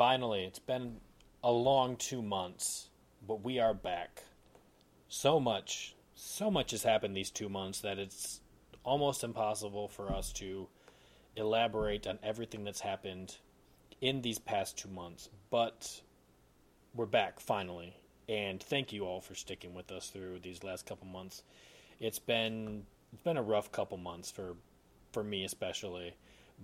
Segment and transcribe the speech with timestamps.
[0.00, 0.96] Finally, it's been
[1.44, 2.88] a long two months,
[3.28, 4.22] but we are back.
[5.10, 8.40] So much, so much has happened these two months that it's
[8.82, 10.68] almost impossible for us to
[11.36, 13.36] elaborate on everything that's happened
[14.00, 15.28] in these past two months.
[15.50, 16.00] But
[16.94, 17.94] we're back finally,
[18.26, 21.42] and thank you all for sticking with us through these last couple months.
[22.00, 24.56] It's been it's been a rough couple months for
[25.12, 26.14] for me especially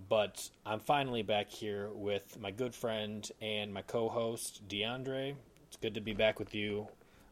[0.09, 5.35] but I'm finally back here with my good friend and my co-host DeAndre.
[5.69, 6.89] It's good to be back with you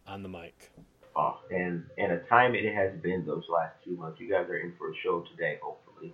[0.06, 0.70] on the mic.
[1.16, 4.20] Oh, and and a time it has been those last two months.
[4.20, 6.12] You guys are in for a show today, hopefully.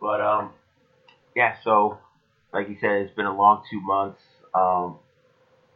[0.00, 0.50] But um,
[1.36, 1.56] yeah.
[1.62, 1.98] So,
[2.52, 4.20] like you said, it's been a long two months.
[4.52, 4.96] Um,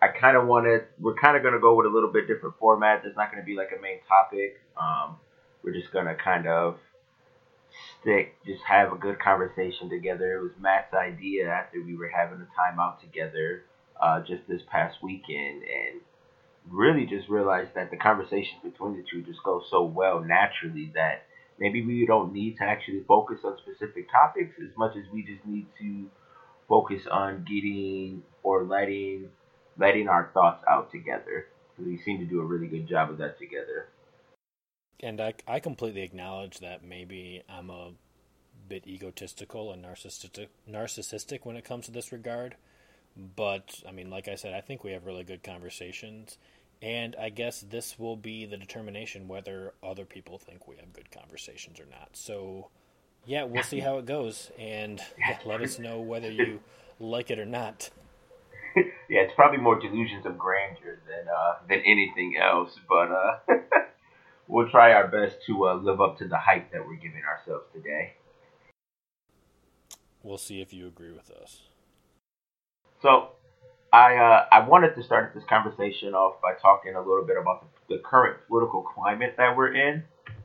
[0.03, 0.83] I kind of wanted.
[0.99, 3.03] We're kind of gonna go with a little bit different format.
[3.03, 4.61] There's not gonna be like a main topic.
[4.77, 5.17] Um,
[5.63, 6.79] we're just gonna kind of
[8.01, 10.37] stick, just have a good conversation together.
[10.37, 13.65] It was Matt's idea after we were having a time out together
[14.01, 16.01] uh, just this past weekend, and
[16.69, 21.25] really just realized that the conversations between the two just go so well naturally that
[21.59, 25.45] maybe we don't need to actually focus on specific topics as much as we just
[25.47, 26.09] need to
[26.69, 29.29] focus on getting or letting
[29.79, 31.47] letting our thoughts out together.
[31.79, 33.89] We seem to do a really good job of that together.
[35.03, 37.93] And I, I completely acknowledge that maybe I'm a
[38.69, 42.57] bit egotistical and narcissistic, narcissistic when it comes to this regard.
[43.17, 46.39] But, I mean, like I said, I think we have really good conversations.
[46.83, 51.11] And I guess this will be the determination whether other people think we have good
[51.11, 52.11] conversations or not.
[52.13, 52.69] So,
[53.27, 54.51] yeah, we'll see how it goes.
[54.59, 56.61] And yeah, let us know whether you
[57.01, 57.91] like it or not.
[59.11, 62.71] Yeah, it's probably more delusions of grandeur than uh, than anything else.
[62.89, 63.39] But uh,
[64.49, 67.65] we'll try our best to uh, live up to the hype that we're giving ourselves
[67.75, 68.15] today.
[70.23, 71.63] We'll see if you agree with us.
[73.03, 73.31] So,
[73.93, 77.67] I uh, I wanted to start this conversation off by talking a little bit about
[77.89, 80.05] the, the current political climate that we're in,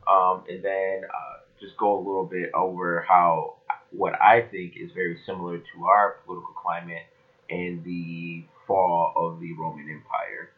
[0.10, 3.58] um, and then uh, just go a little bit over how
[3.92, 7.04] what I think is very similar to our political climate
[7.50, 10.50] in the fall of the Roman Empire.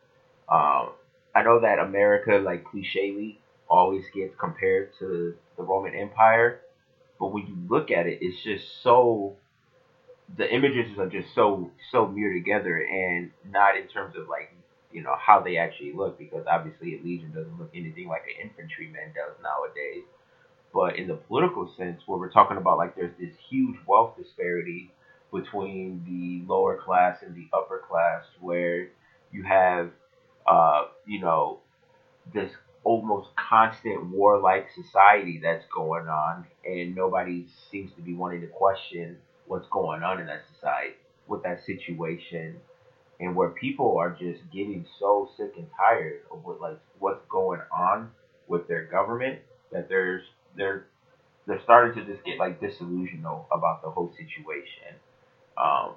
[0.49, 0.93] Um,
[1.35, 3.39] I know that America, like clichely,
[3.69, 6.59] always gets compared to the Roman Empire,
[7.19, 9.35] but when you look at it, it's just so
[10.37, 14.51] the images are just so so mirrored together, and not in terms of like
[14.91, 18.49] you know how they actually look, because obviously a legion doesn't look anything like an
[18.49, 20.03] infantryman does nowadays.
[20.73, 24.91] But in the political sense, where we're talking about like there's this huge wealth disparity
[25.31, 28.87] between the lower class and the upper class, where
[29.31, 29.91] you have
[30.47, 31.59] uh, you know,
[32.33, 32.51] this
[32.83, 39.17] almost constant warlike society that's going on, and nobody seems to be wanting to question
[39.45, 40.95] what's going on in that society,
[41.27, 42.59] with that situation,
[43.19, 47.61] and where people are just getting so sick and tired of what like what's going
[47.71, 48.09] on
[48.47, 49.39] with their government
[49.71, 50.21] that there's
[50.55, 50.85] they're
[51.47, 54.95] they're starting to just get like disillusioned about the whole situation.
[55.59, 55.93] Um,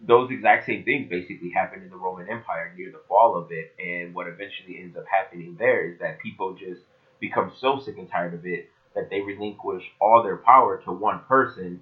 [0.00, 3.72] those exact same things basically happened in the Roman Empire near the fall of it.
[3.78, 6.82] And what eventually ends up happening there is that people just
[7.20, 11.20] become so sick and tired of it that they relinquish all their power to one
[11.28, 11.80] person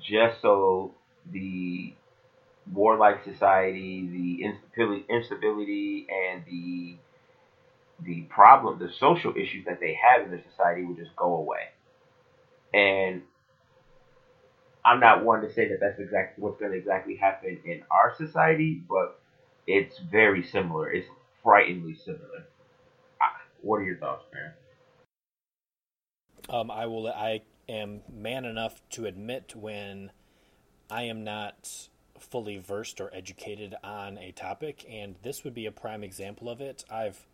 [0.00, 0.94] just so
[1.30, 1.94] the
[2.72, 6.96] warlike society, the instability, and the
[8.02, 11.68] the problem, the social issues that they have in their society would just go away.
[12.72, 13.22] And
[14.84, 18.14] I'm not one to say that that's exactly what's going to exactly happen in our
[18.16, 19.20] society, but
[19.66, 20.90] it's very similar.
[20.90, 21.08] It's
[21.42, 22.46] frighteningly similar.
[23.62, 24.52] What are your thoughts, man?
[26.48, 27.06] Um, I will.
[27.08, 30.12] I am man enough to admit when
[30.90, 31.88] I am not
[32.18, 36.60] fully versed or educated on a topic, and this would be a prime example of
[36.60, 36.84] it.
[36.90, 37.26] I've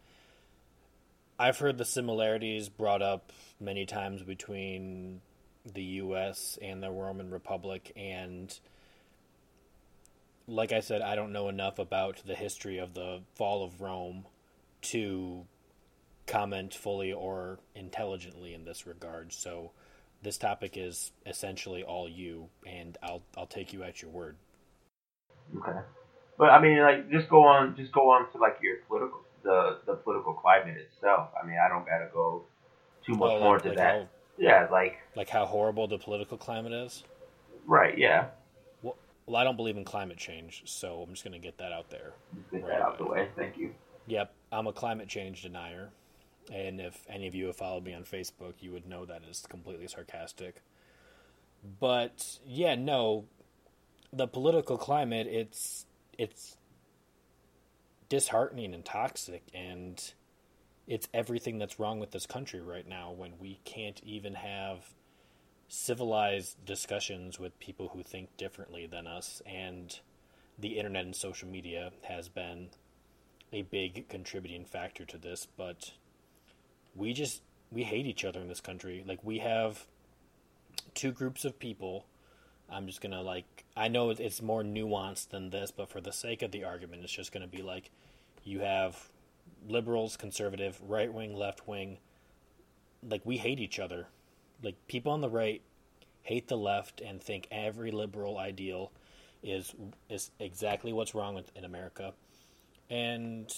[1.38, 5.20] I've heard the similarities brought up many times between
[5.72, 6.58] the U.S.
[6.62, 8.56] and the Roman Republic, and
[10.46, 14.26] like I said, I don't know enough about the history of the fall of Rome
[14.82, 15.44] to
[16.26, 19.32] comment fully or intelligently in this regard.
[19.32, 19.72] So
[20.22, 24.36] this topic is essentially all you, and I'll I'll take you at your word.
[25.58, 25.78] Okay,
[26.38, 29.78] but I mean, like, just go on, just go on to like your political, the
[29.86, 31.30] the political climate itself.
[31.40, 32.44] I mean, I don't gotta go
[33.04, 34.08] too much Oh, more like- into like that.
[34.38, 37.04] Yeah, like, Like how horrible the political climate is.
[37.66, 38.26] right, yeah.
[38.82, 38.96] Well,
[39.26, 41.90] well, I don't believe in climate change, so I'm just going to get that out
[41.90, 42.12] there.
[42.52, 43.28] Get Right that out the way.
[43.36, 43.74] Thank you.
[44.06, 45.90] Yep, I'm a climate change denier.
[46.52, 49.44] And if any of you have followed me on Facebook, you would know that is
[49.48, 50.62] completely sarcastic.
[51.80, 53.24] But yeah, no,
[54.12, 55.86] the political climate it's
[56.16, 56.56] it's
[58.08, 60.12] disheartening and toxic and
[60.86, 64.94] it's everything that's wrong with this country right now when we can't even have
[65.68, 69.98] civilized discussions with people who think differently than us and
[70.58, 72.68] the internet and social media has been
[73.52, 75.92] a big contributing factor to this, but
[76.94, 79.04] we just we hate each other in this country.
[79.06, 79.86] Like we have
[80.94, 82.06] two groups of people.
[82.70, 86.42] I'm just gonna like I know it's more nuanced than this, but for the sake
[86.42, 87.90] of the argument, it's just gonna be like
[88.44, 89.10] you have
[89.68, 91.98] liberals, conservative, right wing, left wing.
[93.02, 94.08] Like we hate each other.
[94.62, 95.62] Like people on the right
[96.22, 98.90] hate the left and think every liberal ideal
[99.42, 99.74] is
[100.08, 102.12] is exactly what's wrong with in America.
[102.90, 103.52] And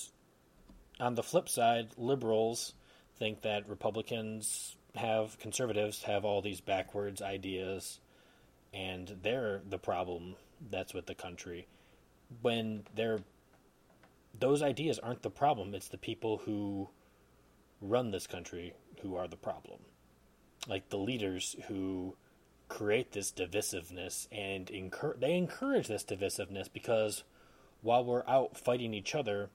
[1.01, 2.75] on the flip side, liberals
[3.19, 8.01] think that Republicans have conservatives have all these backwards ideas
[8.73, 10.35] and they're the problem
[10.71, 11.67] that's with the country.
[12.43, 13.21] When they're
[14.37, 16.89] those ideas aren't the problem, it's the people who
[17.81, 19.81] run this country who are the problem.
[20.67, 22.17] Like the leaders who
[22.69, 27.25] create this divisiveness and incur- they encourage this divisiveness because
[27.81, 29.51] while we're out fighting each other,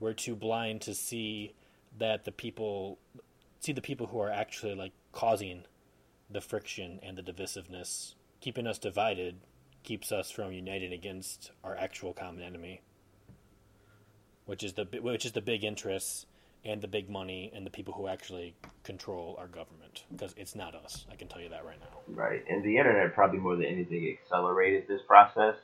[0.00, 1.54] we're too blind to see
[1.98, 2.98] that the people
[3.60, 5.64] see the people who are actually like causing
[6.30, 9.36] the friction and the divisiveness, keeping us divided,
[9.82, 12.80] keeps us from uniting against our actual common enemy,
[14.46, 16.26] which is the which is the big interests
[16.64, 18.54] and the big money and the people who actually
[18.84, 21.04] control our government because it's not us.
[21.12, 21.98] I can tell you that right now.
[22.08, 25.56] Right, and the internet probably more than anything accelerated this process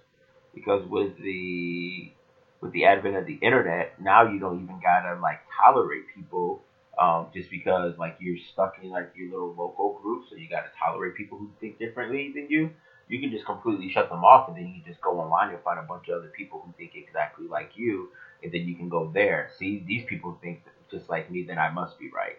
[0.55, 2.13] because with the
[2.61, 6.63] with the advent of the internet, now you don't even gotta like tolerate people
[7.01, 10.69] um, just because like you're stuck in like your little local group, so you gotta
[10.79, 12.71] tolerate people who think differently than you.
[13.09, 15.81] You can just completely shut them off, and then you just go online and find
[15.81, 18.11] a bunch of other people who think exactly like you,
[18.43, 19.51] and then you can go there.
[19.59, 22.39] See, these people think just like me, then I must be right.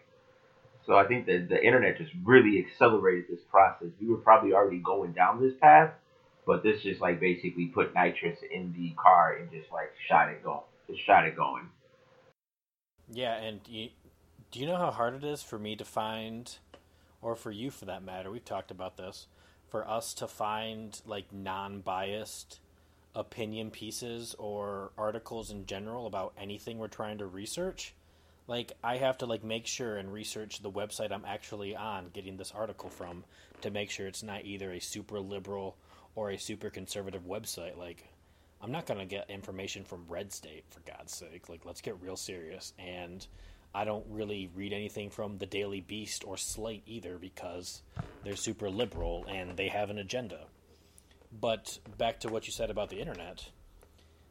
[0.86, 3.90] So I think that the internet just really accelerated this process.
[4.00, 5.92] We were probably already going down this path,
[6.46, 10.44] but this just like basically put nitrous in the car and just like shot it
[10.44, 11.70] going, just shot it going.
[13.12, 13.90] Yeah, and you,
[14.52, 16.58] do you know how hard it is for me to find,
[17.22, 18.32] or for you for that matter?
[18.32, 19.28] We've talked about this.
[19.68, 22.60] For us to find like non-biased
[23.16, 27.94] opinion pieces or articles in general about anything we're trying to research,
[28.48, 32.38] like I have to like make sure and research the website I'm actually on getting
[32.38, 33.24] this article from
[33.62, 35.76] to make sure it's not either a super liberal
[36.16, 37.78] or a super conservative website.
[37.78, 38.08] Like
[38.62, 41.50] I'm not gonna get information from Red State for God's sake.
[41.50, 42.74] Like let's get real serious.
[42.78, 43.26] And
[43.74, 47.82] I don't really read anything from the Daily Beast or Slate either because
[48.24, 50.46] they're super liberal and they have an agenda.
[51.32, 53.50] But back to what you said about the internet,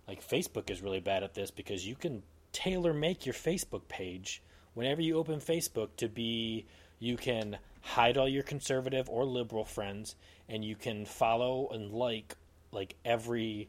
[0.06, 4.42] like Facebook is really bad at this because you can tailor make your Facebook page
[4.74, 6.66] whenever you open Facebook to be
[6.98, 10.14] you can hide all your conservative or liberal friends
[10.48, 12.36] and you can follow and like
[12.72, 13.68] like every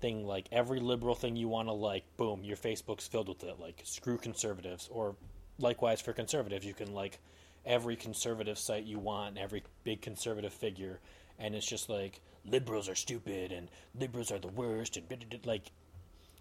[0.00, 3.60] thing like every liberal thing you want to like boom your facebook's filled with it.
[3.60, 4.88] Like screw conservatives.
[4.90, 5.14] Or
[5.58, 7.18] likewise for conservatives you can like
[7.66, 10.98] every conservative site you want every big conservative figure
[11.38, 13.68] and it's just like liberals are stupid and
[13.98, 15.06] liberals are the worst and
[15.44, 15.70] like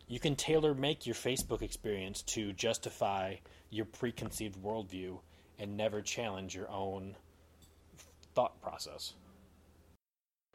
[0.07, 3.35] you can tailor make your facebook experience to justify
[3.69, 5.19] your preconceived worldview
[5.59, 7.15] and never challenge your own
[8.33, 9.13] thought process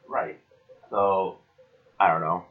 [0.07, 0.39] Right.
[0.89, 1.37] So
[1.99, 2.45] I don't know.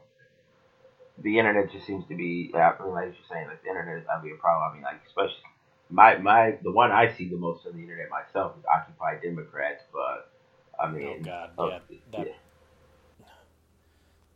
[1.17, 2.51] The internet just seems to be.
[2.53, 4.71] I mean, like you're saying, like the internet is probably a problem.
[4.71, 5.43] I mean, like especially
[5.89, 9.83] my my the one I see the most on the internet myself is Occupy Democrats,
[9.93, 10.31] but
[10.77, 11.79] I mean, Oh, God, uh, yeah,
[12.11, 12.35] that-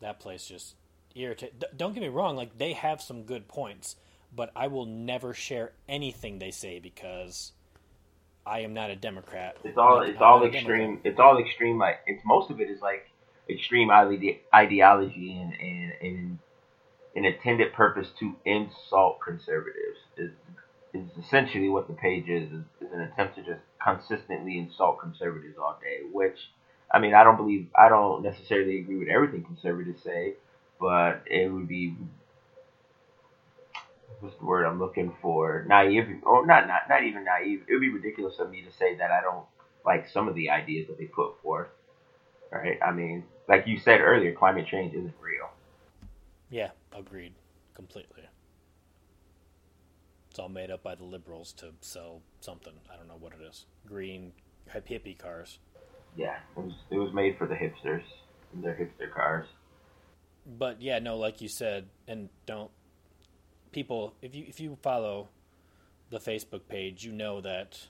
[0.01, 0.75] that place just
[1.15, 1.59] irritate.
[1.59, 3.95] d- Don't get me wrong; like they have some good points,
[4.35, 7.53] but I will never share anything they say because
[8.45, 9.57] I am not a Democrat.
[9.63, 11.01] It's all it's I'm all extreme.
[11.03, 11.77] It's all extreme.
[11.77, 13.09] Like it's most of it is like
[13.49, 16.39] extreme ide- ideology and and, and
[17.15, 20.31] an intended purpose to insult conservatives is
[20.93, 25.55] is essentially what the page is, is, is an attempt to just consistently insult conservatives
[25.57, 25.99] all day.
[26.11, 26.37] Which,
[26.91, 30.35] I mean, I don't believe I don't necessarily agree with everything conservatives say,
[30.79, 31.95] but it would be
[34.19, 35.65] what's the word I'm looking for?
[35.67, 37.63] Naive, or not not not even naive.
[37.67, 39.45] It would be ridiculous of me to say that I don't
[39.85, 41.69] like some of the ideas that they put forth.
[42.51, 42.79] Right?
[42.83, 45.49] I mean, like you said earlier, climate change isn't real.
[46.49, 47.33] Yeah, agreed
[47.75, 48.23] completely.
[50.31, 52.73] It's all made up by the liberals to sell something.
[52.91, 53.65] I don't know what it is.
[53.85, 54.31] Green
[54.73, 55.59] hippie cars.
[56.15, 58.03] Yeah, it was it was made for the hipsters
[58.53, 59.47] and their hipster cars.
[60.45, 62.71] But yeah, no, like you said, and don't
[63.71, 65.29] people if you if you follow
[66.09, 67.87] the Facebook page, you know that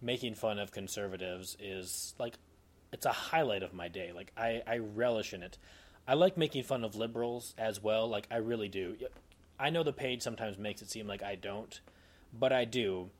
[0.00, 2.38] making fun of conservatives is like
[2.92, 4.12] it's a highlight of my day.
[4.14, 5.58] Like I, I relish in it.
[6.08, 8.08] I like making fun of liberals as well.
[8.08, 8.96] Like I really do.
[9.58, 11.78] I know the page sometimes makes it seem like I don't,
[12.32, 13.10] but I do.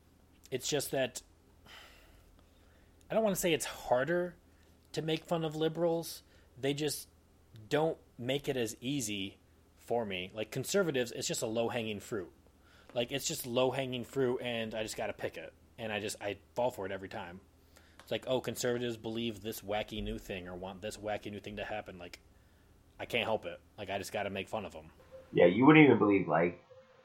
[0.49, 1.21] It's just that
[3.11, 4.35] I don't want to say it's harder
[4.93, 6.23] to make fun of liberals.
[6.59, 7.09] They just
[7.67, 9.37] don't make it as easy
[9.85, 10.31] for me.
[10.33, 12.31] Like conservatives, it's just a low hanging fruit.
[12.95, 15.99] Like it's just low hanging fruit, and I just got to pick it, and I
[15.99, 17.41] just I fall for it every time.
[17.99, 21.57] It's like, oh, conservatives believe this wacky new thing or want this wacky new thing
[21.57, 21.97] to happen.
[21.99, 22.19] Like,
[22.99, 23.59] I can't help it.
[23.77, 24.85] Like I just got to make fun of them.
[25.33, 26.63] Yeah, you wouldn't even believe like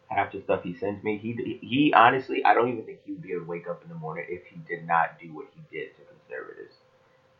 [0.09, 1.19] half the stuff he sends me.
[1.19, 3.89] He he honestly, I don't even think he would be able to wake up in
[3.89, 6.75] the morning if he did not do what he did to conservatives.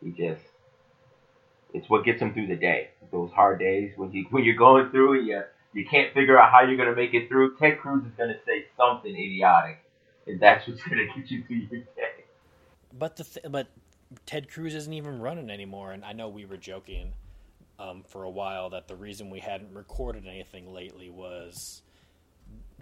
[0.03, 0.43] He just
[1.73, 2.89] it's what gets him through the day.
[3.11, 5.41] Those hard days when you when you're going through and you
[5.73, 7.57] you can't figure out how you're gonna make it through.
[7.57, 9.79] Ted Cruz is gonna say something idiotic,
[10.25, 12.25] and that's what's gonna get you through your day.
[12.93, 13.67] But the th- but
[14.25, 17.13] Ted Cruz isn't even running anymore, and I know we were joking
[17.79, 21.83] um, for a while that the reason we hadn't recorded anything lately was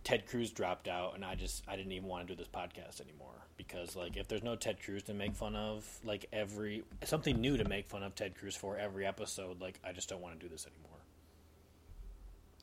[0.06, 3.02] Ted Cruz dropped out, and I just I didn't even want to do this podcast
[3.02, 7.42] anymore because like if there's no Ted Cruz to make fun of, like every something
[7.42, 10.40] new to make fun of Ted Cruz for every episode, like I just don't want
[10.40, 11.00] to do this anymore.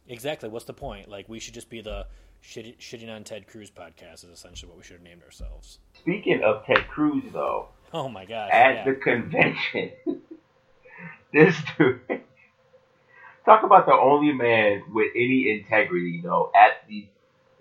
[0.09, 0.49] Exactly.
[0.49, 1.09] What's the point?
[1.09, 2.07] Like we should just be the
[2.45, 5.81] shitting, shitting on Ted Cruz podcast is essentially what we should have named ourselves.
[5.95, 8.85] Speaking of Ted Cruz, though, oh my god, at yeah.
[8.85, 9.91] the convention,
[11.33, 12.01] this dude.
[13.45, 17.09] Talk about the only man with any integrity, though, at the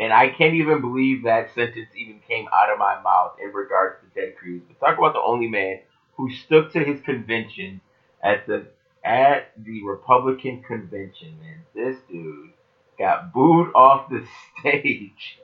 [0.01, 3.97] and I can't even believe that sentence even came out of my mouth in regards
[4.01, 4.63] to Ted Cruz.
[4.67, 5.79] But talk about the only man
[6.15, 7.79] who stuck to his convention
[8.23, 8.65] at the
[9.05, 11.59] at the Republican convention, man.
[11.75, 12.49] This dude
[12.97, 14.25] got booed off the
[14.59, 15.39] stage.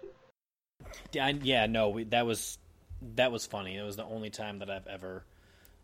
[1.12, 2.58] Yeah, no, we, that was
[3.16, 3.78] that was funny.
[3.78, 5.24] It was the only time that I've ever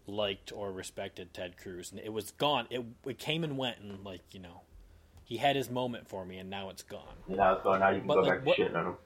[0.07, 2.65] liked or respected Ted Cruz, and it was gone.
[2.71, 4.61] It it came and went, and like you know,
[5.33, 7.01] he had his moment for me, and now it's gone.
[7.27, 7.79] Now it's gone.
[7.79, 8.97] Now you can But, go like, back what- to shitting on him.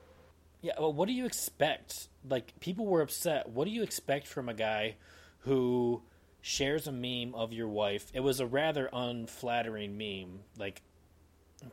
[0.60, 2.10] Yeah, well, what do you expect?
[2.28, 3.48] Like, people were upset.
[3.48, 4.96] What do you expect from a guy
[5.40, 6.02] who
[6.42, 8.12] shares a meme of your wife?
[8.14, 10.82] It was a rather unflattering meme, like,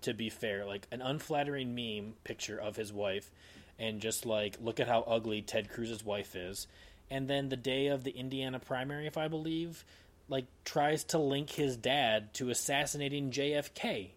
[0.02, 3.32] to be fair, like an unflattering meme picture of his wife,
[3.76, 6.68] and just like, look at how ugly Ted Cruz's wife is.
[7.10, 9.84] And then the day of the Indiana primary, if I believe,
[10.28, 14.13] like, tries to link his dad to assassinating JFK.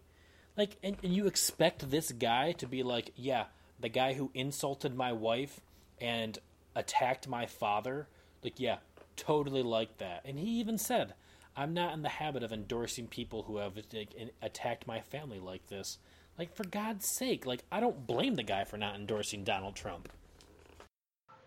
[0.58, 3.44] Like, and, and you expect this guy to be like, yeah,
[3.78, 5.60] the guy who insulted my wife
[6.00, 6.36] and
[6.74, 8.08] attacked my father,
[8.42, 8.78] like, yeah,
[9.16, 10.22] totally like that.
[10.24, 11.14] And he even said,
[11.56, 15.68] I'm not in the habit of endorsing people who have like, attacked my family like
[15.68, 15.98] this.
[16.36, 20.08] Like, for God's sake, like, I don't blame the guy for not endorsing Donald Trump.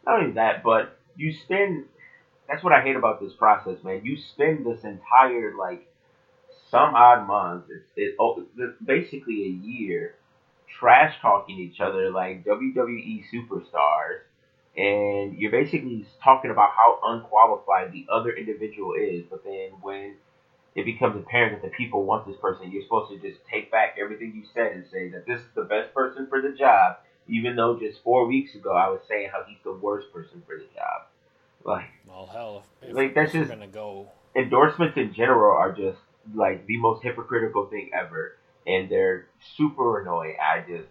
[0.06, 1.86] Not only that, but you spend.
[2.48, 4.01] That's what I hate about this process, man.
[4.03, 5.90] You spend this entire like
[6.72, 7.70] some odd months.
[7.70, 10.16] It's it, oh, it's basically a year
[10.80, 14.22] trash talking each other like WWE superstars,
[14.78, 19.25] and you're basically talking about how unqualified the other individual is.
[19.30, 20.16] But then when
[20.74, 23.98] it becomes apparent that the people want this person, you're supposed to just take back
[24.01, 26.96] everything you said and say that this is the best person for the job,
[27.28, 30.56] even though just four weeks ago I was saying how he's the worst person for
[30.58, 31.08] the job.
[31.66, 34.08] Like Well, hell, if, Like, that's if we're just- gonna go.
[34.36, 36.00] endorsements in general are just
[36.34, 38.38] like the most hypocritical thing ever,
[38.68, 40.36] and they're super annoying.
[40.42, 40.90] I just,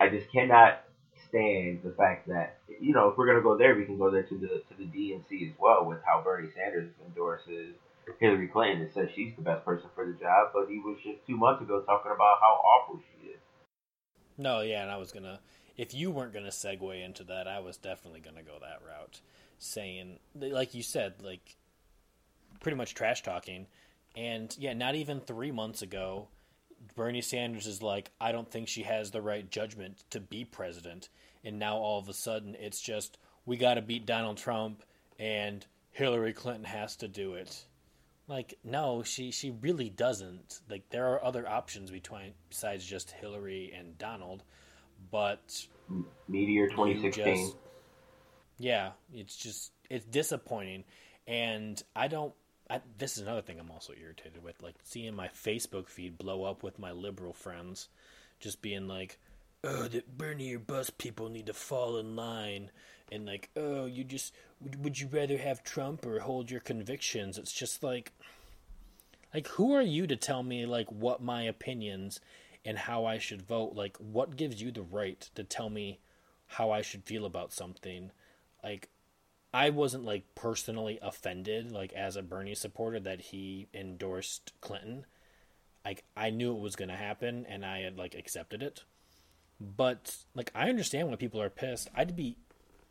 [0.00, 0.84] I just cannot
[1.28, 4.22] stand the fact that you know if we're gonna go there, we can go there
[4.22, 7.74] to the to the DNC as well with how Bernie Sanders endorses
[8.20, 11.26] Hillary Clinton and says she's the best person for the job, but he was just
[11.26, 13.38] two months ago talking about how awful she is.
[14.36, 15.40] No, yeah, and I was gonna.
[15.76, 19.20] If you weren't gonna segue into that, I was definitely gonna go that route,
[19.58, 21.56] saying, like you said, like
[22.60, 23.66] pretty much trash talking.
[24.16, 26.28] And yeah, not even three months ago,
[26.94, 31.08] Bernie Sanders is like, I don't think she has the right judgment to be president.
[31.44, 34.82] And now all of a sudden, it's just, we got to beat Donald Trump
[35.18, 37.64] and Hillary Clinton has to do it.
[38.26, 40.60] Like, no, she, she really doesn't.
[40.70, 44.42] Like, there are other options between besides just Hillary and Donald.
[45.10, 45.66] But
[46.28, 47.24] Meteor 2016.
[47.24, 47.56] just-
[48.58, 50.84] yeah, it's just it's disappointing,
[51.26, 52.32] and I don't.
[52.70, 56.44] I, this is another thing I'm also irritated with, like seeing my Facebook feed blow
[56.44, 57.88] up with my liberal friends,
[58.40, 59.18] just being like,
[59.62, 62.70] "Oh, that Bernie or people need to fall in line,"
[63.12, 67.36] and like, "Oh, you just would, would you rather have Trump or hold your convictions?"
[67.38, 68.12] It's just like,
[69.34, 72.20] like who are you to tell me like what my opinions
[72.64, 73.74] and how I should vote?
[73.74, 75.98] Like, what gives you the right to tell me
[76.46, 78.10] how I should feel about something?
[78.62, 78.88] Like,
[79.54, 85.06] I wasn't like personally offended, like as a Bernie supporter, that he endorsed Clinton.
[85.84, 88.82] Like, I knew it was going to happen, and I had like accepted it.
[89.60, 91.88] But like, I understand why people are pissed.
[91.94, 92.36] I'd be,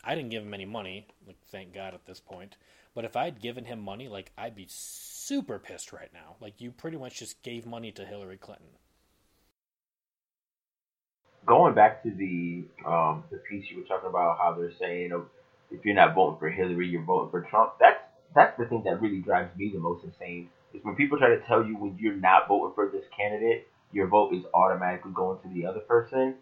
[0.05, 2.55] I didn't give him any money, like thank God at this point.
[2.96, 6.38] But if I'd given him money, like I'd be super pissed right now.
[6.39, 8.67] Like, you pretty much just gave money to Hillary Clinton.
[11.46, 15.12] Going back to the um, the piece you were talking about, how they're saying
[15.72, 17.72] if you're not voting for Hillary, you're voting for Trump.
[17.79, 18.00] That's
[18.34, 21.38] that's the thing that really drives me the most insane is when people try to
[21.38, 25.48] tell you when you're not voting for this candidate, your vote is automatically going to
[25.50, 26.34] the other person.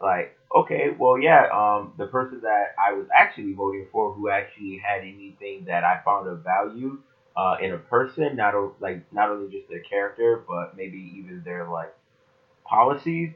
[0.00, 4.76] Like, okay, well, yeah, um, the person that I was actually voting for, who actually
[4.82, 6.98] had anything that I found of value
[7.36, 11.42] uh, in a person, not o- like not only just their character, but maybe even
[11.44, 11.92] their like
[12.64, 13.30] policies.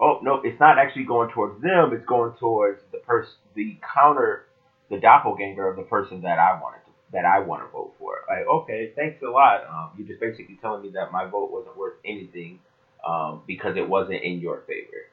[0.00, 1.92] Oh no, it's not actually going towards them.
[1.92, 4.42] It's going towards the person, the counter,
[4.90, 8.14] the doppelganger of the person that I wanted to, that I want to vote for.
[8.28, 9.64] Like, okay, thanks a lot.
[9.68, 12.60] Um, you're just basically telling me that my vote wasn't worth anything
[13.06, 15.08] um, because it wasn't in your favor.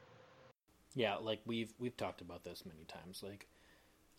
[0.96, 3.22] Yeah, like we've we've talked about this many times.
[3.22, 3.48] Like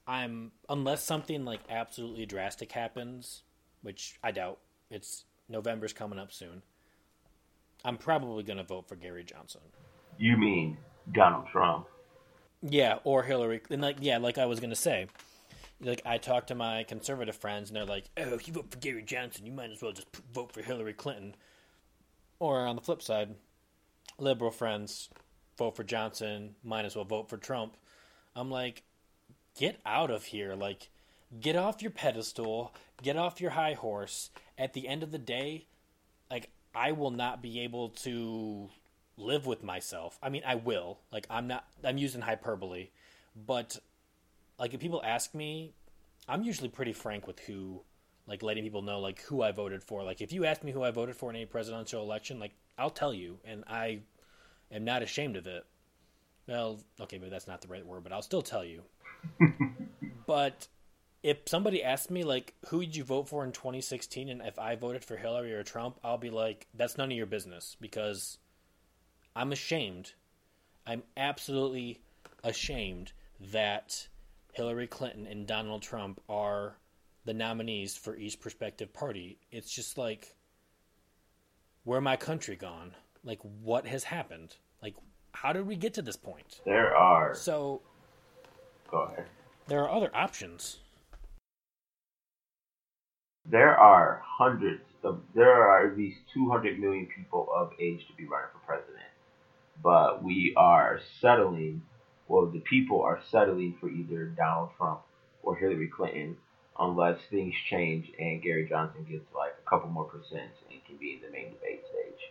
[0.06, 3.42] I'm unless something like absolutely drastic happens,
[3.82, 4.58] which I doubt.
[4.90, 6.62] It's November's coming up soon.
[7.84, 9.62] I'm probably going to vote for Gary Johnson.
[10.18, 10.76] You mean
[11.12, 11.86] Donald Trump?
[12.62, 13.62] Yeah, or Hillary.
[13.70, 15.06] And like yeah, like I was going to say.
[15.80, 18.78] Like I talk to my conservative friends and they're like, "Oh, if you vote for
[18.78, 21.34] Gary Johnson, you might as well just vote for Hillary Clinton."
[22.38, 23.34] Or on the flip side,
[24.18, 25.08] liberal friends
[25.56, 27.76] vote for Johnson, might as well vote for Trump.
[28.34, 28.82] I'm like,
[29.58, 30.54] get out of here.
[30.54, 30.90] Like,
[31.40, 34.30] get off your pedestal, get off your high horse.
[34.58, 35.66] At the end of the day,
[36.30, 38.68] like, I will not be able to
[39.16, 40.18] live with myself.
[40.22, 40.98] I mean, I will.
[41.10, 42.88] Like, I'm not, I'm using hyperbole.
[43.34, 43.78] But,
[44.58, 45.72] like, if people ask me,
[46.28, 47.82] I'm usually pretty frank with who,
[48.26, 50.02] like, letting people know, like, who I voted for.
[50.02, 52.90] Like, if you ask me who I voted for in a presidential election, like, I'll
[52.90, 53.38] tell you.
[53.44, 54.00] And I
[54.72, 55.64] am not ashamed of it.
[56.46, 58.82] Well, okay, maybe that's not the right word, but I'll still tell you.
[60.26, 60.68] but
[61.22, 64.76] if somebody asked me like who did you vote for in 2016 and if I
[64.76, 68.38] voted for Hillary or Trump, I'll be like that's none of your business because
[69.34, 70.12] I'm ashamed.
[70.86, 72.00] I'm absolutely
[72.44, 73.12] ashamed
[73.52, 74.06] that
[74.56, 76.78] Hillary Clinton and Donald Trump are
[77.26, 79.38] the nominees for each prospective party.
[79.50, 80.34] It's just like
[81.84, 82.92] where my country gone?
[83.22, 84.56] Like what has happened?
[84.82, 84.94] Like
[85.32, 86.62] how did we get to this point?
[86.64, 87.34] There are.
[87.34, 87.82] So
[88.90, 89.26] Go ahead.
[89.66, 90.78] there are other options.
[93.44, 95.20] There are hundreds of.
[95.34, 99.04] There are at least 200 million people of age to be running for president,
[99.82, 101.82] but we are settling.
[102.28, 105.00] Well, the people are settling for either Donald Trump
[105.42, 106.36] or Hillary Clinton,
[106.78, 111.14] unless things change and Gary Johnson gets like a couple more percent and can be
[111.14, 112.30] in the main debate stage.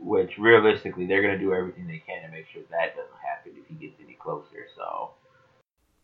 [0.00, 3.52] Which realistically, they're going to do everything they can to make sure that doesn't happen
[3.56, 4.66] if he gets any closer.
[4.76, 5.10] So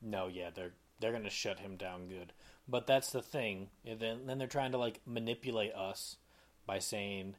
[0.00, 2.32] No, yeah, they're they're gonna shut him down good.
[2.68, 3.70] But that's the thing.
[3.84, 6.16] And then then they're trying to like manipulate us
[6.66, 7.36] by saying,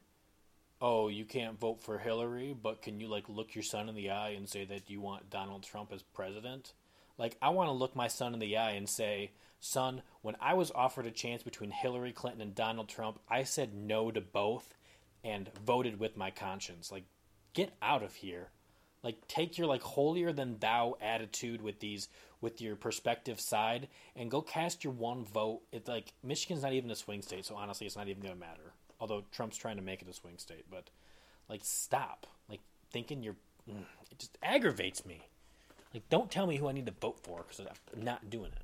[0.80, 4.10] "Oh, you can't vote for Hillary, but can you like look your son in the
[4.10, 6.74] eye and say that you want Donald Trump as president?"
[7.18, 10.54] Like I want to look my son in the eye and say, "Son, when I
[10.54, 14.74] was offered a chance between Hillary Clinton and Donald Trump, I said no to both
[15.22, 17.04] and voted with my conscience." Like
[17.52, 18.50] get out of here
[19.02, 22.08] like take your like holier than thou attitude with these
[22.40, 26.90] with your perspective side and go cast your one vote it's like michigan's not even
[26.90, 29.82] a swing state so honestly it's not even going to matter although trump's trying to
[29.82, 30.90] make it a swing state but
[31.48, 32.60] like stop like
[32.92, 33.36] thinking you're
[33.68, 35.26] mm, it just aggravates me
[35.92, 38.62] like don't tell me who i need to vote for because i'm not doing it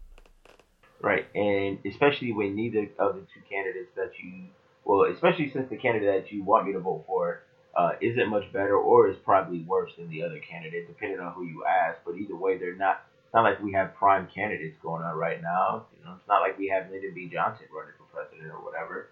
[1.00, 4.48] Right, and especially when neither of the two candidates that you
[4.84, 7.42] well, especially since the candidate that you want me to vote for
[7.76, 11.44] uh, isn't much better or is probably worse than the other candidate, depending on who
[11.44, 11.98] you ask.
[12.06, 13.02] But either way, they're not.
[13.24, 15.86] It's not like we have prime candidates going on right now.
[15.98, 17.28] You know, it's not like we have Lyndon B.
[17.30, 19.10] Johnson running for president or whatever.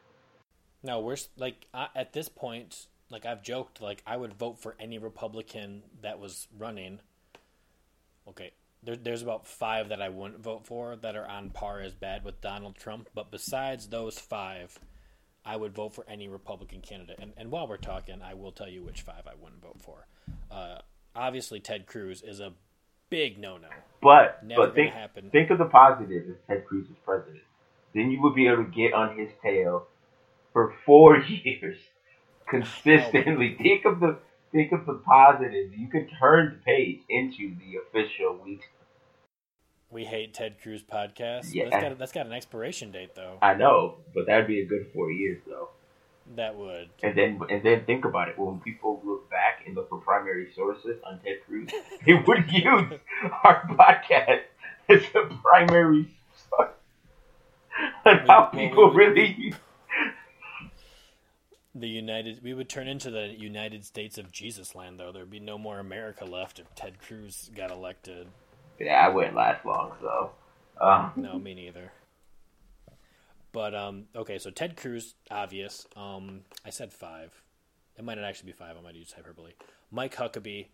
[0.85, 4.77] No, we're like I, at this point, like I've joked, like I would vote for
[4.79, 7.01] any Republican that was running.
[8.29, 11.94] Okay, there, there's about five that I wouldn't vote for that are on par as
[11.94, 13.09] bad with Donald Trump.
[13.14, 14.79] But besides those five,
[15.44, 17.18] I would vote for any Republican candidate.
[17.18, 20.07] And, and while we're talking, I will tell you which five I wouldn't vote for.
[20.51, 20.79] Uh,
[21.16, 22.53] obviously, Ted Cruz is a
[23.09, 23.68] big no-no.
[24.03, 25.31] But Never but think happen.
[25.31, 27.42] think of the positive if Ted Cruz is president.
[27.94, 29.87] Then you would be able to get on his tail
[30.55, 31.77] for four years
[32.49, 33.57] consistently.
[33.61, 34.17] think of the
[34.53, 35.75] think of the positives.
[35.77, 38.62] You could turn the page into the official week.
[39.90, 41.53] We hate Ted Cruz podcast.
[41.53, 41.69] Yeah.
[41.69, 43.38] That's got, that's got an expiration date though.
[43.43, 45.69] I know, but that'd be a good four years though.
[46.37, 46.88] That would.
[47.03, 48.38] And then and then think about it.
[48.38, 51.69] When people look back and look for primary sources on Ted Cruz,
[52.07, 52.99] they would use
[53.45, 54.43] our podcast
[54.88, 56.11] as a primary
[56.49, 56.71] source
[58.07, 59.53] on how people really
[61.74, 65.10] The United, we would turn into the United States of Jesus land, though.
[65.10, 68.28] There'd be no more America left if Ted Cruz got elected.
[68.78, 70.30] Yeah, I wouldn't last long, so.
[70.80, 71.92] Um, No, me neither.
[73.52, 75.87] But um, okay, so Ted Cruz, obvious.
[75.96, 77.42] Um, I said five.
[77.96, 78.76] It might not actually be five.
[78.76, 79.52] I might use hyperbole.
[79.90, 80.66] Mike Huckabee,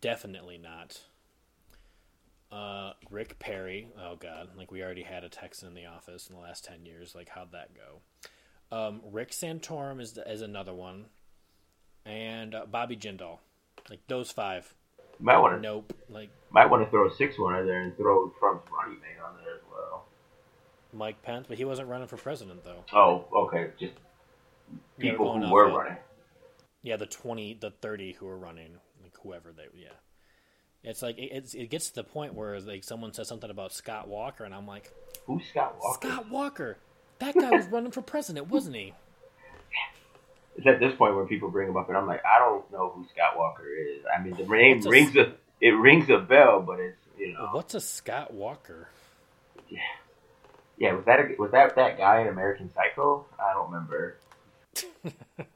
[0.00, 1.00] definitely not.
[2.50, 6.34] Uh, Rick Perry, oh god, like we already had a Texan in the office in
[6.34, 7.14] the last ten years.
[7.14, 8.00] Like how'd that go?
[8.70, 11.06] Um, Rick Santorum is is another one,
[12.04, 13.38] and uh, Bobby Jindal,
[13.88, 14.74] like those five.
[15.18, 15.92] might want to Nope.
[16.10, 19.16] Like might want to throw a six one in there and throw Trump's running mate
[19.24, 20.04] on there as well.
[20.92, 22.84] Mike Pence, but he wasn't running for president though.
[22.92, 23.94] Oh, okay, just
[24.98, 25.96] people going who were of- running.
[26.82, 29.88] Yeah, the twenty, the thirty who are running, like whoever they, yeah.
[30.84, 33.72] It's like it, it's, it gets to the point where like someone says something about
[33.72, 34.92] Scott Walker, and I'm like,
[35.26, 36.08] Who's Scott Walker?
[36.08, 36.78] Scott Walker,
[37.20, 38.94] that guy was running for president, wasn't he?
[40.56, 42.90] It's at this point where people bring him up, and I'm like, I don't know
[42.90, 44.02] who Scott Walker is.
[44.12, 47.48] I mean, the name a- rings a it rings a bell, but it's you know,
[47.52, 48.88] What's a Scott Walker?
[50.78, 50.92] yeah.
[50.94, 53.26] Was that a, was that that guy in American Psycho?
[53.38, 54.16] I don't remember.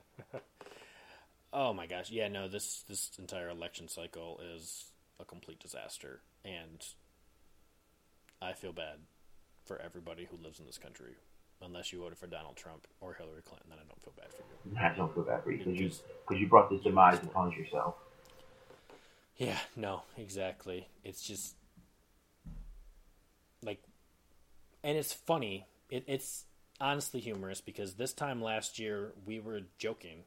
[1.55, 4.87] Oh my gosh, yeah, no, this this entire election cycle is
[5.20, 6.83] a complete disaster, and
[8.40, 9.01] I feel bad
[9.66, 11.12] for everybody who lives in this country.
[11.64, 14.42] Unless you voted for Donald Trump or Hillary Clinton, then I don't feel bad for
[14.42, 14.77] you.
[14.79, 15.90] I don't feel bad for you because you
[16.27, 17.94] because you brought this demise upon yourself.
[19.37, 20.88] Yeah, no, exactly.
[21.05, 21.55] It's just
[23.62, 23.83] like,
[24.83, 25.66] and it's funny.
[25.90, 26.44] It, it's
[26.81, 30.25] honestly humorous because this time last year we were joking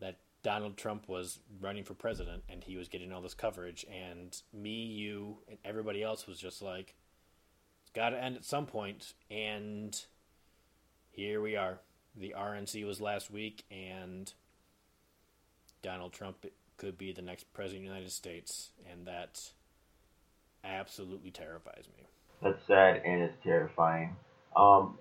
[0.00, 4.36] that Donald Trump was running for president and he was getting all this coverage, and
[4.52, 6.94] me, you, and everybody else was just like,
[7.82, 10.04] it's got to end at some point, and
[11.10, 11.78] here we are.
[12.16, 14.32] The RNC was last week, and
[15.82, 16.46] Donald Trump
[16.76, 19.52] could be the next president of the United States, and that
[20.64, 22.06] absolutely terrifies me.
[22.42, 24.16] That's sad and it's terrifying.
[24.56, 24.98] Um,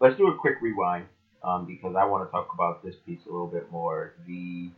[0.00, 1.06] let's do a quick rewind
[1.42, 4.14] um, because I want to talk about this piece a little bit more.
[4.26, 4.70] The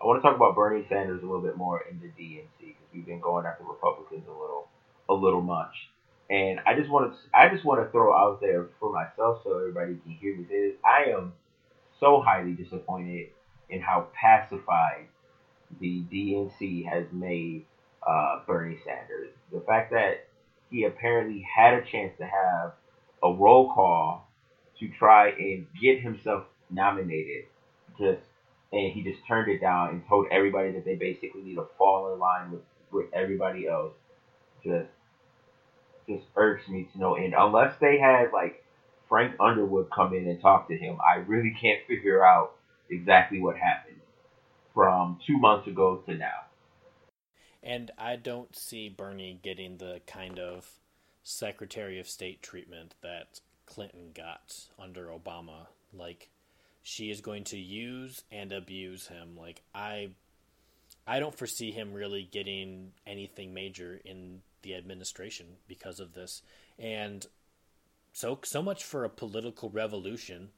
[0.00, 2.86] I want to talk about Bernie Sanders a little bit more in the DNC because
[2.94, 4.68] we've been going after Republicans a little
[5.08, 5.90] a little much.
[6.30, 9.58] And I just want to I just want to throw out there for myself so
[9.58, 10.74] everybody can hear me this.
[10.84, 11.34] I am
[12.00, 13.28] so highly disappointed
[13.70, 15.06] in how pacified
[15.80, 17.62] the DNC has made
[18.06, 19.32] uh, Bernie Sanders.
[19.52, 20.24] The fact that
[20.70, 22.72] he apparently had a chance to have
[23.22, 24.26] a roll call
[24.80, 27.44] to try and get himself nominated,
[27.98, 28.20] just
[28.72, 32.12] and he just turned it down and told everybody that they basically need to fall
[32.12, 32.60] in line with,
[32.92, 33.92] with everybody else.
[34.64, 34.88] Just
[36.08, 37.34] just irks me to no end.
[37.36, 38.64] Unless they had like
[39.08, 42.56] Frank Underwood come in and talk to him, I really can't figure out
[42.90, 44.00] exactly what happened
[44.74, 46.46] from two months ago to now.
[47.62, 50.66] And I don't see Bernie getting the kind of
[51.22, 55.66] Secretary of State treatment that Clinton got under Obama.
[55.92, 56.30] Like
[56.82, 59.36] she is going to use and abuse him.
[59.36, 60.10] Like I
[61.06, 66.42] I don't foresee him really getting anything major in the administration because of this.
[66.78, 67.26] And
[68.12, 70.50] so so much for a political revolution.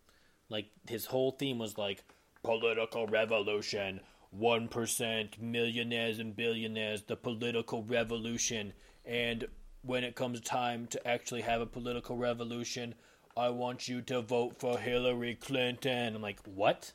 [0.48, 2.02] Like his whole theme was like
[2.42, 8.72] political revolution, one percent millionaires and billionaires, the political revolution.
[9.04, 9.46] And
[9.82, 12.94] when it comes time to actually have a political revolution,
[13.36, 16.16] I want you to vote for Hillary Clinton.
[16.16, 16.92] I'm like, what?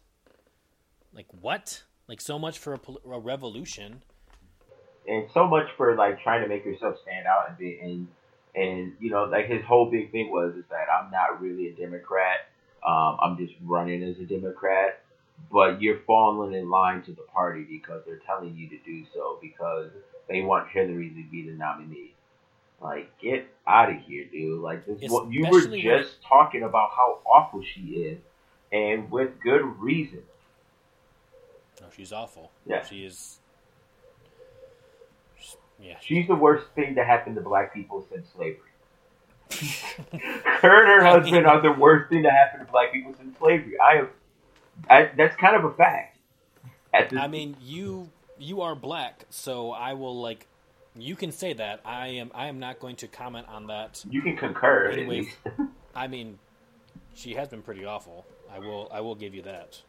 [1.13, 1.83] Like what?
[2.09, 4.03] Like so much for a, a revolution.
[5.07, 8.07] And so much for like trying to make yourself stand out and be and
[8.55, 11.73] and you know like his whole big thing was is that I'm not really a
[11.73, 12.49] Democrat.
[12.85, 15.01] Um, I'm just running as a Democrat,
[15.51, 19.39] but you're falling in line to the party because they're telling you to do so
[19.41, 19.89] because
[20.29, 22.13] they want Hillary to be the nominee.
[22.81, 24.61] Like, get out of here, dude.
[24.61, 28.19] Like this, what you were just talking about how awful she is,
[28.71, 30.21] and with good reason.
[31.81, 32.51] No, she's awful.
[32.65, 32.83] Yeah.
[32.83, 33.39] She is.
[35.79, 35.97] Yeah.
[36.01, 38.59] She's the worst thing to happen to black people since slavery.
[40.61, 43.73] Her and her husband are the worst thing to happen to black people since slavery.
[43.79, 44.09] I have,
[44.89, 46.17] I, that's kind of a fact.
[46.93, 48.09] I mean, you
[48.39, 50.47] you are black, so I will like.
[50.95, 51.81] You can say that.
[51.85, 52.31] I am.
[52.33, 54.03] I am not going to comment on that.
[54.09, 55.31] you can concur at Anyway.
[55.95, 56.39] I mean,
[57.13, 58.25] she has been pretty awful.
[58.51, 58.89] I will.
[58.91, 59.81] I will give you that.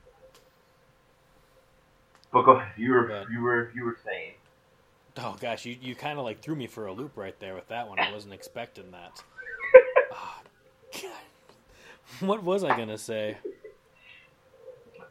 [2.33, 2.72] but go ahead.
[2.77, 4.35] You were, But- you were, you were saying.
[5.18, 7.68] Oh gosh, you, you kind of like threw me for a loop right there with
[7.68, 7.98] that one.
[7.98, 9.22] I wasn't expecting that.
[10.12, 10.42] Ah,
[10.92, 11.02] God.
[12.20, 13.38] What was I gonna say?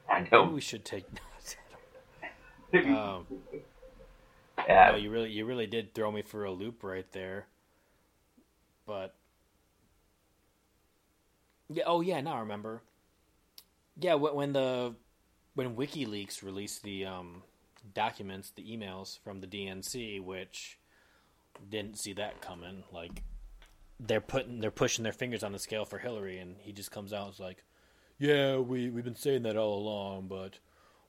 [0.10, 0.44] I Maybe know.
[0.48, 1.56] we should take notes.
[2.74, 3.26] Um,
[4.68, 7.48] yeah, no, you really, you really did throw me for a loop right there.
[8.86, 9.16] But
[11.70, 12.82] yeah, oh yeah, now I remember.
[14.00, 14.96] Yeah, wh- when the
[15.54, 17.44] when WikiLeaks released the um,
[17.94, 20.80] documents, the emails from the DNC, which
[21.70, 22.84] didn't see that coming.
[22.92, 23.24] Like
[24.00, 27.14] they're putting, they're pushing their fingers on the scale for Hillary, and he just comes
[27.14, 27.64] out and is like,
[28.18, 30.60] "Yeah, we we've been saying that all along, but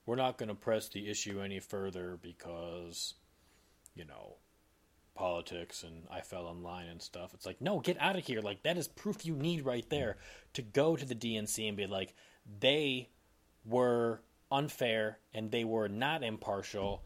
[0.05, 3.15] we're not going to press the issue any further because,
[3.95, 4.37] you know."
[5.17, 7.33] politics and I fell in line and stuff.
[7.33, 8.41] It's like, no, get out of here.
[8.41, 10.19] Like that is proof you need right there
[10.53, 12.15] to go to the DNC and be like,
[12.61, 13.09] they
[13.65, 17.03] were unfair and they were not impartial.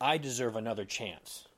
[0.00, 1.48] I deserve another chance.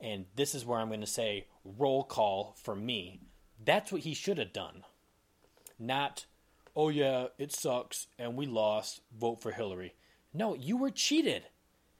[0.00, 3.20] And this is where I'm going to say roll call for me.
[3.64, 4.84] That's what he should have done.
[5.78, 6.26] Not,
[6.74, 9.94] oh yeah, it sucks and we lost, vote for Hillary.
[10.32, 11.44] No, you were cheated.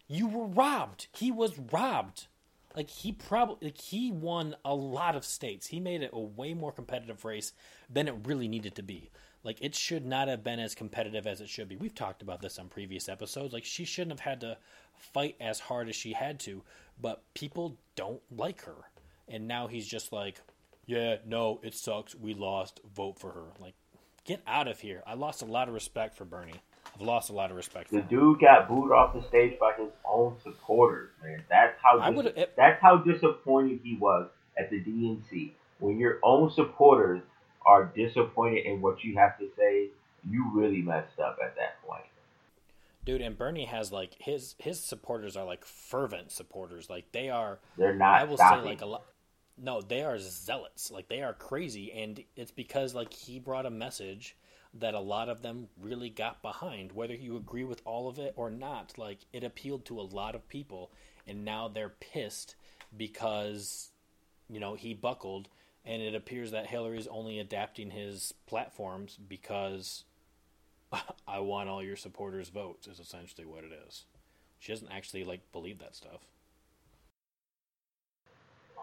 [0.08, 1.08] You were robbed.
[1.14, 2.26] He was robbed.
[2.76, 5.68] Like he probably like he won a lot of states.
[5.68, 7.52] He made it a way more competitive race
[7.88, 9.10] than it really needed to be.
[9.46, 11.76] Like it should not have been as competitive as it should be.
[11.76, 13.54] We've talked about this on previous episodes.
[13.54, 14.58] Like she shouldn't have had to
[15.14, 16.62] fight as hard as she had to,
[17.00, 18.74] but people don't like her.
[19.28, 20.40] And now he's just like,
[20.84, 22.14] "Yeah, no, it sucks.
[22.14, 22.80] We lost.
[22.94, 23.74] Vote for her." Like
[24.24, 25.02] get out of here.
[25.06, 26.60] I lost a lot of respect for Bernie.
[26.94, 29.74] I've lost a lot of respect for the dude got booed off the stage by
[29.78, 31.44] his own supporters, man.
[31.48, 34.28] That's how dis- it- that's how disappointed he was
[34.58, 35.52] at the DNC.
[35.78, 37.22] When your own supporters
[37.66, 39.90] are disappointed in what you have to say,
[40.30, 42.04] you really messed up at that point.
[43.04, 46.90] Dude, and Bernie has like his his supporters are like fervent supporters.
[46.90, 48.64] Like they are They're not I will stopping.
[48.64, 49.04] say like a lot
[49.58, 50.90] No, they are zealots.
[50.90, 54.36] Like they are crazy and it's because like he brought a message
[54.74, 58.34] that a lot of them really got behind whether you agree with all of it
[58.36, 58.98] or not.
[58.98, 60.92] Like it appealed to a lot of people
[61.26, 62.56] and now they're pissed
[62.96, 63.90] because
[64.48, 65.48] you know, he buckled
[65.86, 70.04] and it appears that Hillary's only adapting his platforms because
[71.28, 74.04] I want all your supporters' votes is essentially what it is.
[74.58, 76.20] She doesn't actually like believe that stuff.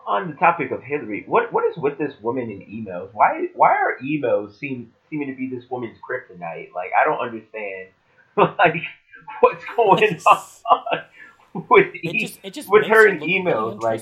[0.06, 3.10] on the topic of Hillary, what what is with this woman in emails?
[3.14, 6.74] Why why are emails seem seeming to be this woman's kryptonite?
[6.74, 7.90] Like I don't understand.
[8.38, 8.76] like
[9.42, 10.20] what's going
[10.72, 13.82] on with e- just with her in emails?
[13.82, 14.02] Like.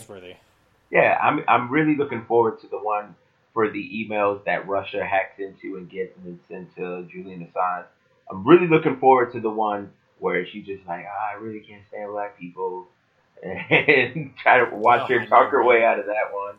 [0.91, 3.15] Yeah, I'm I'm really looking forward to the one
[3.53, 7.85] for the emails that Russia hacks into and gets and then sent to Julian Assange.
[8.29, 11.81] I'm really looking forward to the one where she's just like, ah, I really can't
[11.89, 12.87] stand black people,
[13.43, 16.55] and try to watch Oh, her talk her way out of that one.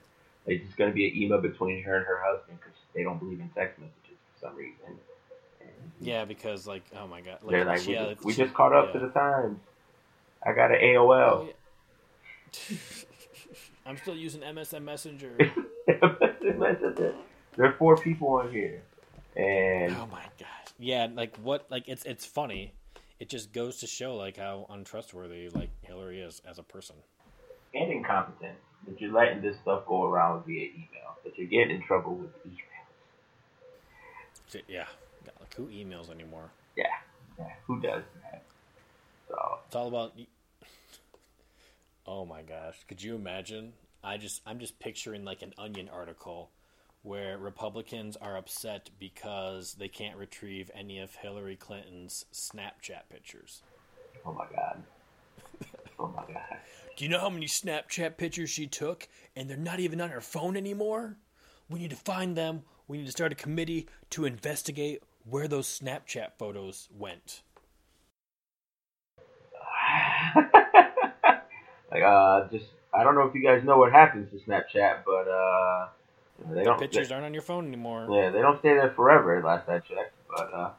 [0.47, 3.18] It's just going to be an email between her and her husband because they don't
[3.18, 4.99] believe in text messages for some reason.
[5.61, 8.73] And Yeah, because like oh my god, they're like, we, yeah, just, we just caught
[8.73, 9.01] up yeah.
[9.01, 9.61] to the times.
[10.45, 11.12] I got an AOL.
[11.12, 12.77] Oh, yeah.
[13.87, 15.37] I'm still using MSN Messenger.
[17.57, 18.83] there are four people on here,
[19.37, 20.49] and oh my god.
[20.79, 21.66] Yeah, like what?
[21.71, 22.73] Like it's it's funny.
[23.21, 26.97] It just goes to show like how untrustworthy like Hillary is as a person.
[27.75, 31.16] and incompetent that you're letting this stuff go around via email.
[31.25, 32.59] That you're getting in trouble with email.
[34.68, 34.87] Yeah,
[35.40, 36.51] like who emails anymore?
[36.77, 36.85] Yeah,
[37.38, 37.53] yeah.
[37.66, 38.42] Who does that?
[39.29, 40.12] So It's all about.
[42.06, 42.76] Oh my gosh!
[42.88, 43.72] Could you imagine?
[44.02, 46.50] I just I'm just picturing like an Onion article
[47.02, 53.62] where Republicans are upset because they can't retrieve any of Hillary Clinton's Snapchat pictures.
[54.24, 54.82] Oh my god.
[55.98, 56.58] Oh my god.
[56.96, 60.20] Do you know how many Snapchat pictures she took and they're not even on her
[60.20, 61.16] phone anymore?
[61.68, 62.62] We need to find them.
[62.88, 67.42] We need to start a committee to investigate where those Snapchat photos went.
[71.92, 75.28] Like uh just I don't know if you guys know what happens to Snapchat, but
[75.28, 75.88] uh
[76.50, 78.09] they The don't pictures they, aren't on your phone anymore.
[78.11, 80.14] Yeah, they don't stay there forever, last I checked.
[80.28, 80.70] But uh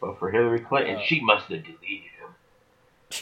[0.00, 2.34] but for Hillary Clinton, Uh, she must have deleted them.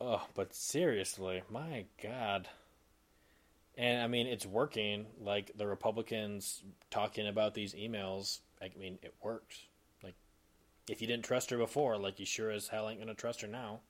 [0.00, 2.48] Oh, but seriously, my God.
[3.76, 5.06] And I mean, it's working.
[5.20, 8.38] Like the Republicans talking about these emails.
[8.62, 9.66] I mean, it works.
[10.04, 10.14] Like,
[10.88, 13.48] if you didn't trust her before, like you sure as hell ain't gonna trust her
[13.48, 13.80] now.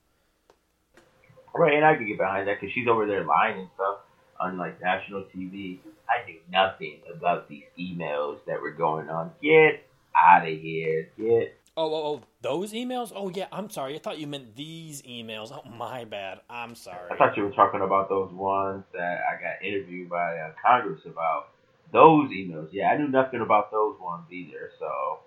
[1.53, 3.99] Right, and I could get behind that because she's over there lying and stuff
[4.39, 5.79] on like national TV.
[6.09, 9.31] I knew nothing about these emails that were going on.
[9.41, 9.85] Get
[10.15, 11.09] out of here.
[11.17, 13.13] Get Oh, oh, oh, those emails?
[13.15, 13.47] Oh, yeah.
[13.53, 13.95] I'm sorry.
[13.95, 15.49] I thought you meant these emails.
[15.53, 16.41] Oh, my bad.
[16.49, 17.09] I'm sorry.
[17.09, 20.99] I thought you were talking about those ones that I got interviewed by uh, Congress
[21.05, 21.51] about.
[21.93, 24.71] Those emails, yeah, I knew nothing about those ones either.
[24.77, 25.19] So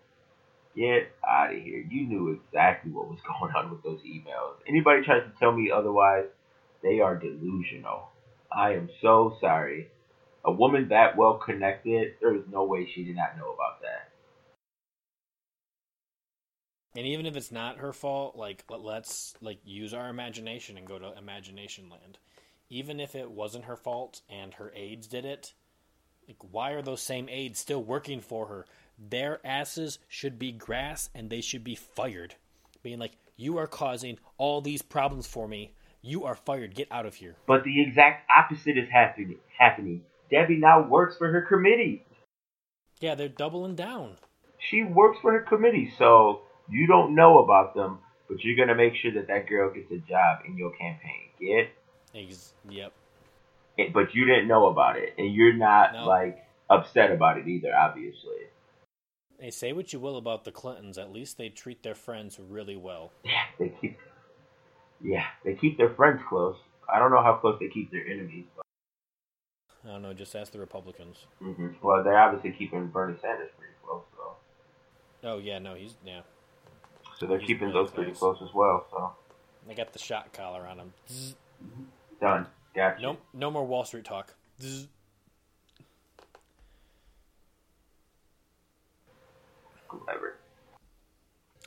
[0.77, 1.85] get out of here.
[1.89, 4.55] You knew exactly what was going on with those emails.
[4.69, 6.27] Anybody tries to tell me otherwise,
[6.83, 8.09] they are delusional.
[8.51, 9.89] I am so sorry.
[10.45, 14.11] A woman that well connected, there is no way she did not know about that.
[16.95, 20.87] And even if it's not her fault, like let- let's like use our imagination and
[20.87, 22.19] go to imagination land.
[22.69, 25.55] Even if it wasn't her fault and her aides did it,
[26.29, 28.67] like why are those same aides still working for her?
[29.11, 32.35] Their asses should be grass and they should be fired.
[32.83, 35.73] Being like, you are causing all these problems for me.
[36.03, 36.75] You are fired.
[36.75, 37.37] Get out of here.
[37.47, 39.39] But the exact opposite is happening.
[39.59, 40.03] Happening.
[40.31, 42.05] Debbie now works for her committee.
[43.01, 44.17] Yeah, they're doubling down.
[44.59, 48.95] She works for her committee, so you don't know about them, but you're gonna make
[48.95, 51.29] sure that that girl gets a job in your campaign.
[51.41, 51.71] Get
[52.15, 52.93] Ex- yep.
[53.77, 56.07] it, but you didn't know about it, and you're not No.
[56.07, 57.75] like upset about it either.
[57.75, 58.47] Obviously,
[59.43, 62.77] Hey, say what you will about the Clintons, at least they treat their friends really
[62.77, 63.11] well.
[63.25, 63.99] yeah, they keep,
[65.03, 66.55] yeah, they keep their friends close.
[66.89, 68.45] I don't know how close they keep their enemies.
[68.55, 68.63] But,
[69.85, 71.27] I don't know, just ask the Republicans.
[71.41, 74.37] hmm Well, they're obviously keeping Bernie Sanders pretty close, so
[75.29, 76.21] Oh yeah, no, he's yeah.
[77.19, 78.39] so they're He's keeping really those pretty close.
[78.39, 78.87] close as well.
[78.93, 79.11] So
[79.67, 80.93] They got the shot collar on him.
[82.21, 82.47] Done.
[82.77, 83.03] Gotcha.
[83.03, 84.35] Nope, no more Wall Street talk.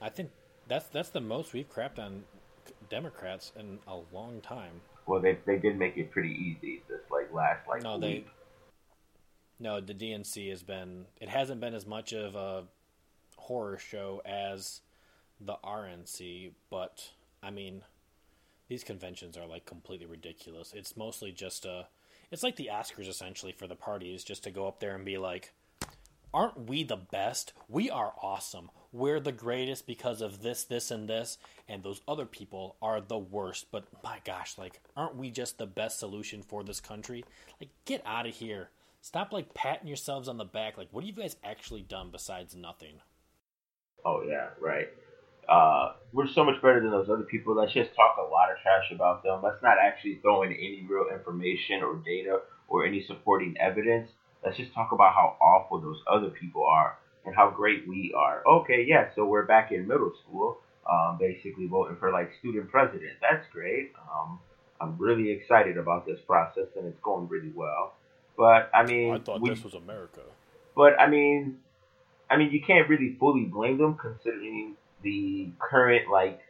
[0.01, 0.31] I think
[0.67, 2.23] that's that's the most we've crapped on
[2.89, 4.81] Democrats in a long time.
[5.05, 8.25] Well, they they did make it pretty easy this like last like No, they
[9.59, 12.63] no the DNC has been it hasn't been as much of a
[13.37, 14.81] horror show as
[15.39, 17.11] the RNC, but
[17.41, 17.83] I mean
[18.67, 20.73] these conventions are like completely ridiculous.
[20.75, 21.87] It's mostly just a
[22.31, 25.17] it's like the Oscars essentially for the parties just to go up there and be
[25.17, 25.53] like
[26.35, 27.53] aren't we the best?
[27.69, 28.69] We are awesome.
[28.91, 31.37] We're the greatest because of this, this, and this,
[31.69, 33.67] and those other people are the worst.
[33.71, 37.23] But my gosh, like, aren't we just the best solution for this country?
[37.61, 38.69] Like, get out of here.
[39.01, 40.77] Stop, like, patting yourselves on the back.
[40.77, 42.95] Like, what have you guys actually done besides nothing?
[44.03, 44.87] Oh yeah, right.
[45.47, 47.55] Uh, we're so much better than those other people.
[47.55, 49.39] Let's just talk a lot of trash about them.
[49.41, 54.11] Let's not actually throw in any real information or data or any supporting evidence.
[54.45, 58.43] Let's just talk about how awful those other people are and how great we are.
[58.47, 63.13] Okay, yeah, so we're back in middle school, um, basically voting for like student president.
[63.21, 63.91] That's great.
[63.97, 64.39] Um,
[64.79, 67.93] I'm really excited about this process and it's going really well.
[68.37, 70.21] But I mean, I thought we, this was America.
[70.75, 71.57] but I mean,
[72.29, 76.41] I mean, you can't really fully blame them considering the current like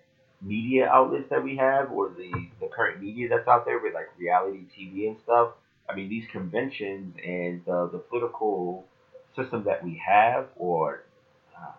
[0.41, 4.07] media outlets that we have, or the the current media that's out there with like
[4.17, 5.51] reality TV and stuff.
[5.89, 8.85] I mean, these conventions and the the political
[9.35, 11.03] system that we have, or
[11.55, 11.71] uh,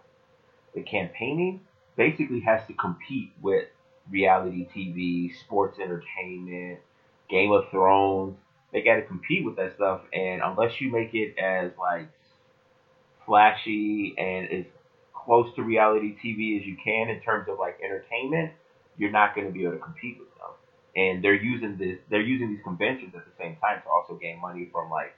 [0.75, 1.61] the campaigning,
[1.97, 3.67] basically has to compete with
[4.11, 6.81] reality TV, sports entertainment,
[7.29, 8.37] Game of Thrones.
[8.73, 12.09] They got to compete with that stuff, and unless you make it as like
[13.25, 14.65] flashy and as
[15.13, 18.53] close to reality TV as you can in terms of like entertainment,
[18.97, 20.51] you're not going to be able to compete with them.
[20.97, 24.41] And they're using this, they're using these conventions at the same time to also gain
[24.41, 25.15] money from like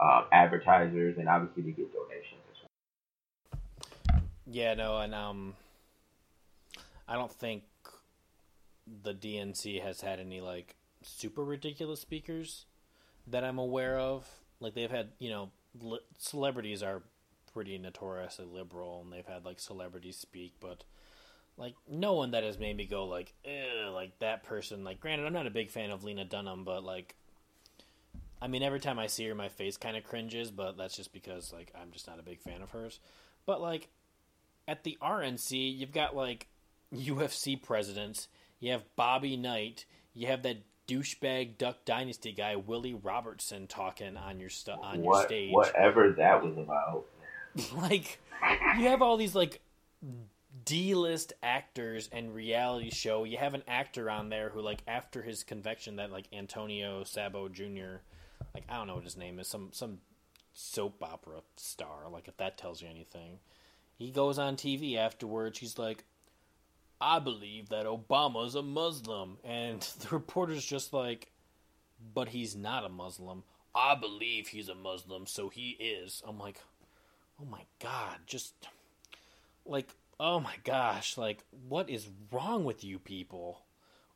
[0.00, 4.22] uh, advertisers and obviously to get donations as well.
[4.46, 5.54] Yeah, no, and um,
[7.06, 7.64] I don't think
[9.02, 12.64] the DNC has had any like super ridiculous speakers
[13.26, 14.26] that I'm aware of.
[14.58, 15.50] like they've had you know
[15.80, 17.02] li- celebrities are
[17.52, 20.84] pretty notoriously liberal, and they've had like celebrities speak, but
[21.56, 23.32] like no one that has made me go like,
[23.92, 24.84] like that person.
[24.84, 27.14] Like, granted, I'm not a big fan of Lena Dunham, but like,
[28.42, 31.12] I mean, every time I see her, my face kind of cringes, but that's just
[31.12, 33.00] because like I'm just not a big fan of hers.
[33.46, 33.88] But like
[34.66, 36.46] at the RNC, you've got like
[36.94, 38.28] UFC presidents.
[38.58, 39.84] You have Bobby Knight.
[40.14, 45.22] You have that douchebag Duck Dynasty guy Willie Robertson talking on your stu- on your
[45.22, 45.52] stage.
[45.52, 47.04] whatever that was about.
[47.76, 48.18] like
[48.78, 49.60] you have all these like
[50.64, 53.24] D-list actors and reality show.
[53.24, 57.48] You have an actor on there who like after his conviction that like Antonio Sabo
[57.48, 58.02] Jr.
[58.54, 59.98] like I don't know what his name is, some some
[60.52, 63.38] soap opera star, like if that tells you anything.
[63.96, 66.04] He goes on TV afterwards, he's like
[67.00, 71.30] I believe that Obama's a Muslim and the reporter's just like
[72.14, 73.44] but he's not a Muslim.
[73.74, 76.22] I believe he's a Muslim, so he is.
[76.26, 76.60] I'm like,
[77.40, 78.54] oh my god, just
[79.64, 79.88] like,
[80.20, 83.62] oh my gosh, like, what is wrong with you people?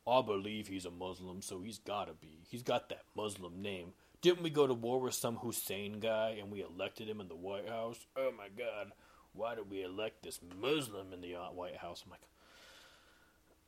[0.06, 2.44] I believe he's a Muslim, so he's gotta be.
[2.50, 3.94] He's got that Muslim name.
[4.20, 7.34] Didn't we go to war with some Hussein guy and we elected him in the
[7.34, 8.06] White House?
[8.16, 8.92] Oh my god,
[9.32, 12.04] why did we elect this Muslim in the uh, White House?
[12.04, 12.20] I'm like,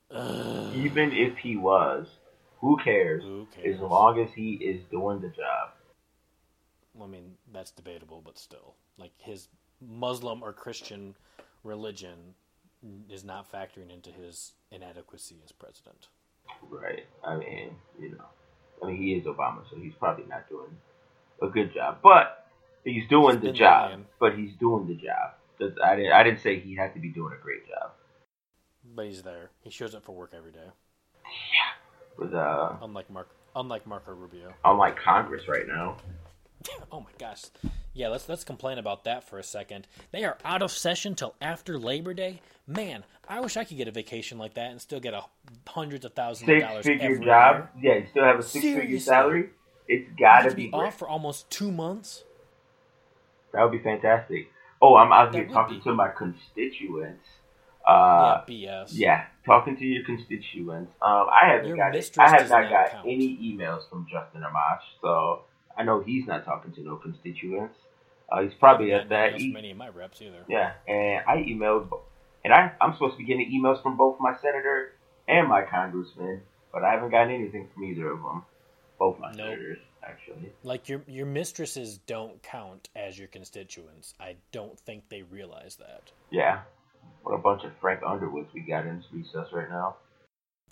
[0.77, 2.07] Even if he was,
[2.61, 3.25] who cares?
[3.25, 3.77] Who cares?
[3.77, 5.71] As long as he is doing the job.
[7.03, 9.49] I mean, that's debatable, but still, like his
[9.81, 11.15] Muslim or Christian
[11.67, 12.35] religion
[13.11, 16.09] is not factoring into his inadequacy as president.
[16.71, 17.05] Right.
[17.25, 18.25] I mean, you know,
[18.83, 20.71] I mean, he is Obama, so he's probably not doing
[21.43, 22.47] a good job, but
[22.85, 23.91] he's doing He's the job.
[23.91, 24.07] lying.
[24.21, 25.35] But he's doing the job.
[25.59, 26.13] That's- I didn't.
[26.13, 27.93] I didn't say he had to be doing a great job.
[28.95, 29.51] But he's there.
[29.63, 30.69] He shows up for work every day.
[31.25, 32.19] Yeah.
[32.19, 34.53] With uh, Unlike Mark, unlike Marco Rubio.
[34.65, 35.97] unlike Congress right now.
[36.93, 37.43] Oh my gosh.
[37.95, 39.87] Yeah, let's let's complain about that for a second.
[40.13, 42.41] They are out of session till after Labor Day.
[42.67, 45.25] Man, I wish I could get a vacation like that and still get a
[45.67, 46.85] hundreds of thousands of dollars.
[46.85, 47.69] Six figure job.
[47.81, 47.95] year.
[47.95, 49.51] Yeah, you still have a six figure salary.
[49.89, 52.25] It's gotta be, be off for almost two months.
[53.53, 54.49] That would be fantastic.
[54.83, 55.85] Oh, I'm out That here talking be.
[55.85, 57.25] to my constituents.
[57.87, 58.89] Uh, yeah, BS.
[58.93, 60.93] Yeah, talking to your constituents.
[61.01, 65.43] Um, I haven't Your got I have not got any emails from Justin Amash, so
[65.77, 67.77] I know he's not talking to no constituents.
[68.31, 69.39] Uh, he's probably at that.
[69.41, 70.45] E- from of my reps either.
[70.49, 71.89] yeah, and I emailed,
[72.45, 74.93] and I I'm supposed to be getting emails from both my senator
[75.29, 78.43] and my congressman, but I haven't gotten anything from either of them.
[78.99, 79.37] Both my Nope.
[79.37, 80.53] senators, actually.
[80.65, 84.15] Like your your mistresses don't count as your constituents.
[84.19, 86.11] I don't think they realize that.
[86.31, 86.61] Yeah,
[87.23, 89.97] what a bunch of Frank Underwoods we got in recess right now.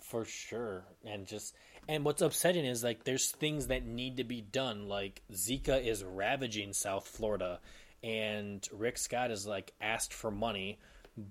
[0.01, 0.85] For sure.
[1.05, 1.55] And just
[1.87, 4.87] and what's upsetting is like there's things that need to be done.
[4.87, 7.59] Like Zika is ravaging South Florida
[8.03, 10.79] and Rick Scott is like asked for money,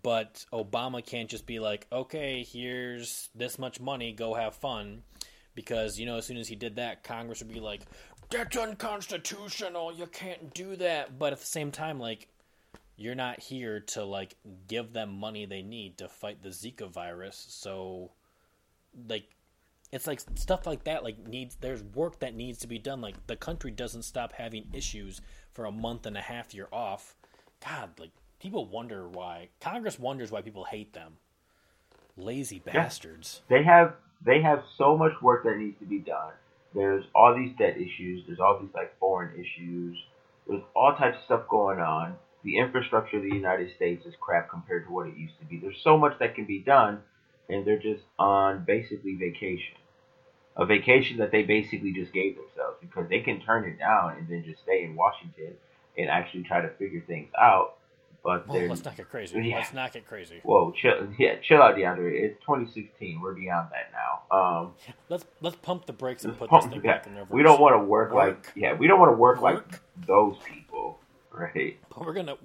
[0.02, 5.02] but Obama can't just be like, "Okay, here's this much money, go have fun."
[5.54, 7.82] Because you know, as soon as he did that, Congress would be like,
[8.30, 9.92] "That's unconstitutional.
[9.92, 12.28] You can't do that." But at the same time, like,
[12.96, 14.36] you're not here to like
[14.66, 17.46] give them money they need to fight the Zika virus.
[17.50, 18.10] So,
[19.08, 19.28] like,
[19.94, 21.04] it's like stuff like that.
[21.04, 23.00] Like, needs there's work that needs to be done.
[23.00, 25.20] Like, the country doesn't stop having issues
[25.52, 26.52] for a month and a half.
[26.52, 27.14] You're off.
[27.64, 31.14] God, like people wonder why Congress wonders why people hate them.
[32.16, 33.42] Lazy bastards.
[33.48, 36.32] they have they have so much work that needs to be done.
[36.74, 38.24] There's all these debt issues.
[38.26, 39.96] There's all these like foreign issues.
[40.48, 42.16] There's all types of stuff going on.
[42.42, 45.58] The infrastructure of the United States is crap compared to what it used to be.
[45.58, 46.98] There's so much that can be done,
[47.48, 49.76] and they're just on basically vacation.
[50.56, 54.28] A vacation that they basically just gave themselves because they can turn it down and
[54.28, 55.54] then just stay in Washington
[55.98, 57.76] and actually try to figure things out.
[58.24, 59.38] But Well, let's not get crazy.
[59.38, 59.56] Yeah.
[59.56, 60.40] Let's not get crazy.
[60.44, 62.22] whoa, chill, yeah, chill out, DeAndre.
[62.22, 63.20] It's 2016.
[63.20, 64.36] We're beyond that now.
[64.36, 64.72] Um,
[65.10, 67.60] Let's let's pump the brakes and put Pump- this thing yeah, back in we don't
[67.60, 70.98] want to work, like yeah, we don't want to work, like those people,
[71.30, 71.78] right?
[71.90, 72.36] But we're gonna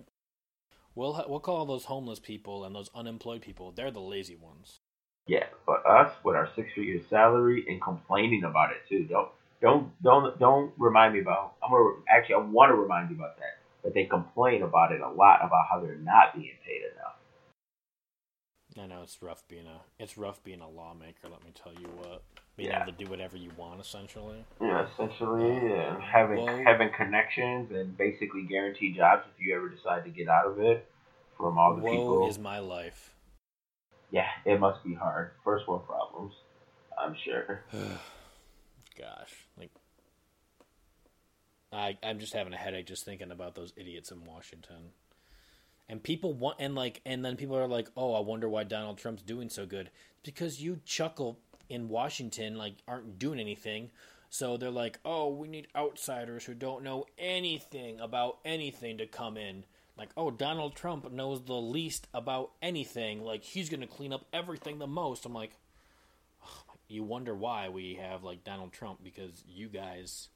[0.96, 3.72] we'll we'll call those homeless people and those unemployed people.
[3.72, 4.82] They're the lazy ones.
[5.30, 9.04] Yeah, but us with our six-figure salary and complaining about it too.
[9.04, 9.30] Don't
[9.62, 11.54] don't don't don't remind me about.
[11.64, 13.60] I'm gonna actually I want to remind you about that.
[13.84, 17.16] But they complain about it a lot about how they're not being paid enough.
[18.82, 21.30] I know it's rough being a it's rough being a lawmaker.
[21.30, 22.24] Let me tell you what.
[22.58, 22.82] Being Yeah.
[22.84, 24.44] able to do whatever you want, essentially.
[24.60, 29.70] Yeah, essentially, uh, and having Well- having connections and basically guaranteed jobs if you ever
[29.70, 30.90] decide to get out of it
[31.38, 32.28] from all the Woe people.
[32.30, 33.14] is my life.
[34.12, 35.32] Yeah, it must be hard.
[35.44, 36.34] First world problems,
[36.98, 37.64] I'm sure.
[38.98, 39.72] Gosh, like
[41.72, 44.92] I I'm just having a headache just thinking about those idiots in Washington.
[45.88, 48.98] And people want and like and then people are like, "Oh, I wonder why Donald
[48.98, 49.90] Trump's doing so good."
[50.24, 51.40] Because you chuckle
[51.70, 53.92] in Washington like aren't doing anything.
[54.30, 59.38] So they're like, "Oh, we need outsiders who don't know anything about anything to come
[59.38, 59.66] in."
[60.00, 63.24] Like, "Oh, Donald Trump knows the least about anything.
[63.24, 65.52] Like he's going to clean up everything the most." I'm like,
[66.44, 70.30] oh, you wonder why we have like Donald Trump because you guys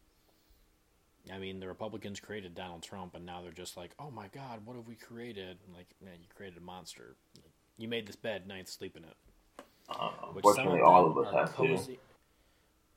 [1.31, 4.65] I mean, the Republicans created Donald Trump, and now they're just like, "Oh my God,
[4.65, 7.15] what have we created?" like, man, you created a monster.
[7.77, 9.15] You made this bed, now you sleep in it.
[9.89, 11.99] Uh, unfortunately, all of us have cozy, to.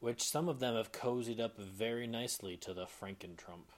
[0.01, 3.71] Which some of them have cozied up very nicely to the Franken Trump.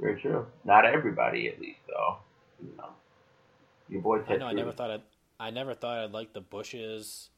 [0.00, 0.46] Very true.
[0.64, 2.18] Not everybody, at least, though.
[2.62, 2.90] You know,
[3.88, 4.20] your boy.
[4.20, 4.46] Ted I know.
[4.46, 5.02] I never thought I'd.
[5.38, 7.30] I never thought I'd like the Bushes,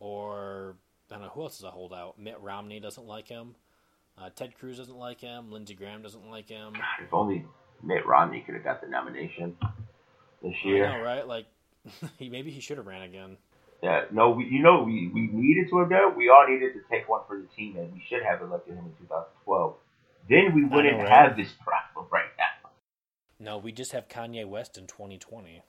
[0.00, 0.76] or
[1.10, 2.18] I don't know who else is a holdout.
[2.18, 3.54] Mitt Romney doesn't like him.
[4.18, 5.52] Uh, Ted Cruz doesn't like him.
[5.52, 6.74] Lindsey Graham doesn't like him.
[7.02, 7.44] If only
[7.82, 9.56] Mitt Romney could have got the nomination
[10.42, 10.86] this year.
[10.86, 11.26] I know, right?
[11.26, 11.46] Like,
[12.18, 13.36] he maybe he should have ran again.
[13.82, 16.16] Yeah, no, we, you know, we, we needed to have done.
[16.16, 18.84] We all needed to take one for the team, and we should have elected him
[18.86, 19.74] in 2012.
[20.28, 21.28] Then we wouldn't know, right?
[21.28, 21.75] have this problem.
[23.38, 25.62] No, we just have Kanye West in 2020.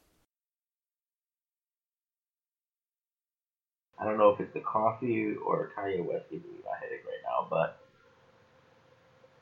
[3.99, 7.24] I don't know if it's the coffee or Kanye West giving me my headache right
[7.24, 7.80] now, but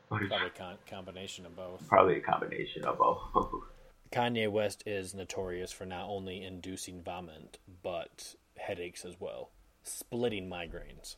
[0.10, 1.88] Probably a con- combination of both.
[1.88, 3.20] Probably a combination of both.
[4.12, 9.50] Kanye West is notorious for not only inducing vomit, but headaches as well,
[9.84, 11.18] splitting migraines.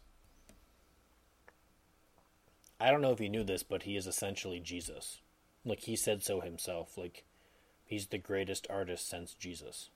[2.80, 5.22] I don't know if you knew this, but he is essentially Jesus.
[5.68, 6.98] Like he said so himself.
[6.98, 7.26] Like
[7.86, 9.90] he's the greatest artist since Jesus.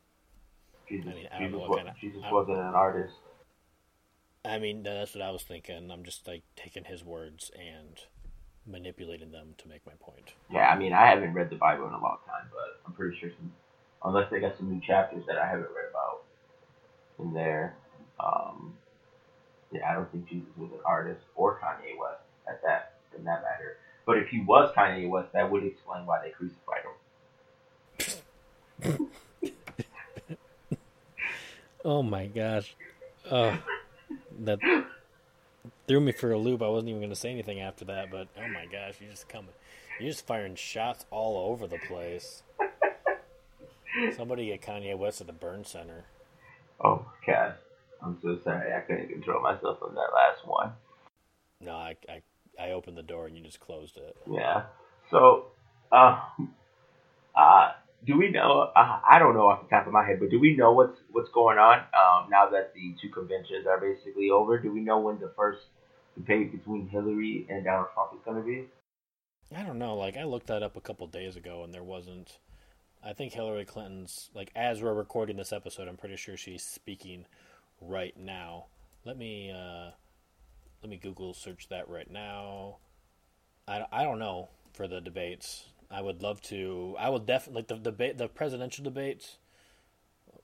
[0.87, 3.13] Jesus, I mean, I Jesus, was, kinda, Jesus wasn't an artist.
[4.43, 5.89] I mean, that's what I was thinking.
[5.89, 7.97] I'm just like taking his words and
[8.65, 10.33] manipulating them to make my point.
[10.51, 13.17] Yeah, I mean, I haven't read the Bible in a long time, but I'm pretty
[13.17, 13.53] sure some,
[14.03, 16.23] unless they got some new chapters that I haven't read about
[17.19, 17.75] in there.
[18.19, 18.73] Um,
[19.71, 23.41] yeah, I don't think Jesus was an artist or Kanye West at that in that
[23.43, 23.77] matter.
[24.05, 26.83] But if he was Kanye West, that would explain why they crucified
[28.83, 29.09] him.
[31.85, 32.75] oh my gosh.
[33.29, 33.57] Uh,
[34.39, 34.59] that
[35.87, 36.61] threw me for a loop.
[36.61, 39.29] I wasn't even going to say anything after that, but oh my gosh, you're just
[39.29, 39.51] coming,
[39.99, 42.43] You're just firing shots all over the place.
[44.15, 46.05] Somebody get Kanye West at the burn center.
[46.83, 47.55] Oh God,
[48.01, 48.73] I'm so sorry.
[48.73, 50.71] I couldn't control myself on that last one.
[51.59, 52.21] No, I, I,
[52.61, 54.15] I opened the door and you just closed it.
[54.29, 54.63] Yeah.
[55.09, 55.47] So,
[55.91, 56.19] uh,
[57.35, 57.71] uh,
[58.05, 58.71] do we know?
[58.75, 60.97] Uh, I don't know off the top of my head, but do we know what's
[61.11, 64.57] what's going on um, now that the two conventions are basically over?
[64.59, 65.61] Do we know when the first
[66.15, 68.67] debate between Hillary and Donald Trump is going to be?
[69.55, 69.95] I don't know.
[69.95, 72.37] Like I looked that up a couple days ago, and there wasn't.
[73.03, 77.25] I think Hillary Clinton's like as we're recording this episode, I'm pretty sure she's speaking
[77.79, 78.67] right now.
[79.03, 79.91] Let me uh,
[80.81, 82.77] let me Google search that right now.
[83.67, 85.65] I, I don't know for the debates.
[85.89, 86.95] I would love to.
[86.97, 89.37] I will definitely like the debate, the presidential debates.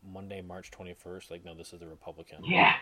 [0.05, 1.31] Monday, March twenty first.
[1.31, 2.43] Like, no, this is the Republican.
[2.45, 2.73] Yeah.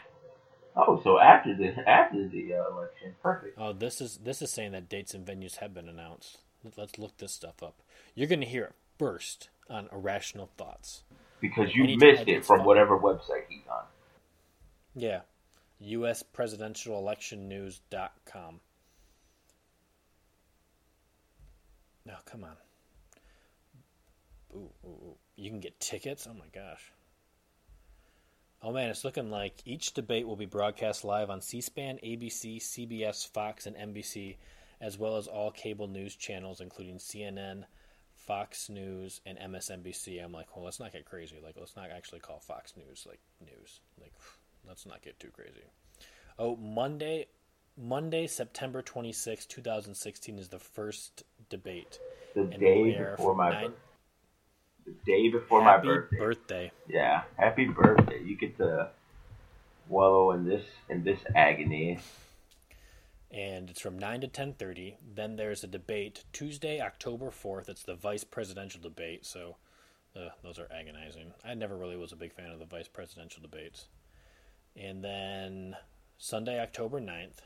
[0.75, 3.57] Oh, so after the after the uh, election, perfect.
[3.57, 6.39] Oh, this is this is saying that dates and venues have been announced.
[6.75, 7.81] Let's look this stuff up.
[8.15, 11.03] You're going to hear it first on Irrational Thoughts.
[11.39, 13.83] Because you missed it from whatever website he's on.
[14.95, 15.21] Yeah.
[15.79, 16.23] U.S.
[16.23, 17.49] Presidential Election.
[17.49, 17.69] No,
[22.25, 22.55] come on.
[24.55, 26.27] Ooh, ooh, ooh, you can get tickets?
[26.29, 26.91] Oh my gosh.
[28.61, 32.57] Oh man, it's looking like each debate will be broadcast live on C SPAN, ABC,
[32.57, 34.37] CBS, Fox, and NBC,
[34.79, 37.65] as well as all cable news channels, including CNN,
[38.15, 40.23] Fox News, and MSNBC.
[40.23, 41.37] I'm like, well, let's not get crazy.
[41.43, 43.81] Like, let's not actually call Fox News like news.
[43.99, 44.13] Like,
[44.67, 45.63] let's not get too crazy.
[46.37, 47.27] Oh, Monday,
[47.77, 51.99] Monday, September 26, 2016 is the first debate.
[52.35, 53.75] The day before my birthday
[54.85, 56.17] the day before happy my birthday.
[56.17, 56.71] birthday.
[56.87, 58.21] Yeah, happy birthday.
[58.23, 58.89] You get to
[59.89, 61.99] wallow in this in this agony.
[63.31, 64.97] And it's from nine to ten thirty.
[65.15, 67.67] Then there's a debate Tuesday, October fourth.
[67.67, 69.25] It's the vice presidential debate.
[69.25, 69.57] So
[70.15, 71.33] uh, those are agonizing.
[71.43, 73.87] I never really was a big fan of the vice presidential debates.
[74.81, 75.75] And then
[76.17, 77.39] Sunday, October 9th,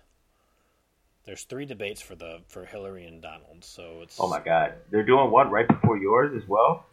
[1.25, 3.63] there's three debates for the for Hillary and Donald.
[3.63, 6.85] So it's oh my god, they're doing one right before yours as well.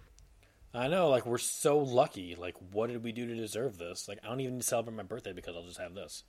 [0.74, 2.34] I know, like we're so lucky.
[2.34, 4.08] Like, what did we do to deserve this?
[4.08, 6.24] Like, I don't even celebrate my birthday because I'll just have this.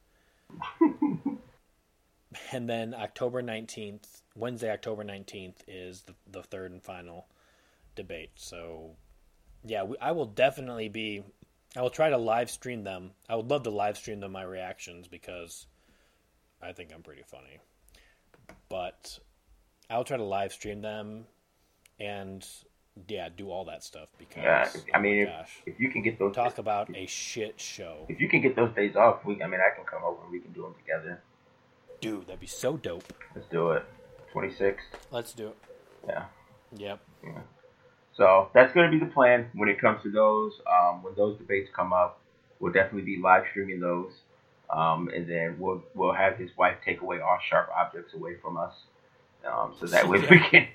[2.53, 7.27] and then October 19th, Wednesday, October 19th, is the, the third and final
[7.95, 8.31] debate.
[8.35, 8.91] So,
[9.65, 11.23] yeah, we, I will definitely be.
[11.77, 13.11] I will try to live stream them.
[13.29, 15.67] I would love to live stream them my reactions because
[16.61, 17.59] I think I'm pretty funny.
[18.67, 19.19] But
[19.89, 21.25] I'll try to live stream them
[21.99, 22.45] and
[23.07, 25.91] yeah, do all that stuff because Yeah, I oh mean, my if, gosh, if you
[25.91, 29.23] can get those talk about a shit show, if you can get those days off,
[29.23, 31.21] we I mean, I can come over and we can do them together.
[32.01, 32.25] dude.
[32.25, 33.03] That'd be so dope.
[33.35, 33.83] Let's do it.
[34.31, 34.81] Twenty six.
[35.11, 35.57] Let's do it.
[36.07, 36.25] Yeah.
[36.75, 36.99] Yep.
[38.17, 40.53] So that's going to be the plan when it comes to those.
[40.65, 42.19] Um, when those debates come up,
[42.59, 44.11] we'll definitely be live streaming those,
[44.71, 48.57] um, and then we'll we'll have his wife take away all sharp objects away from
[48.57, 48.73] us,
[49.45, 50.67] um, so that way we can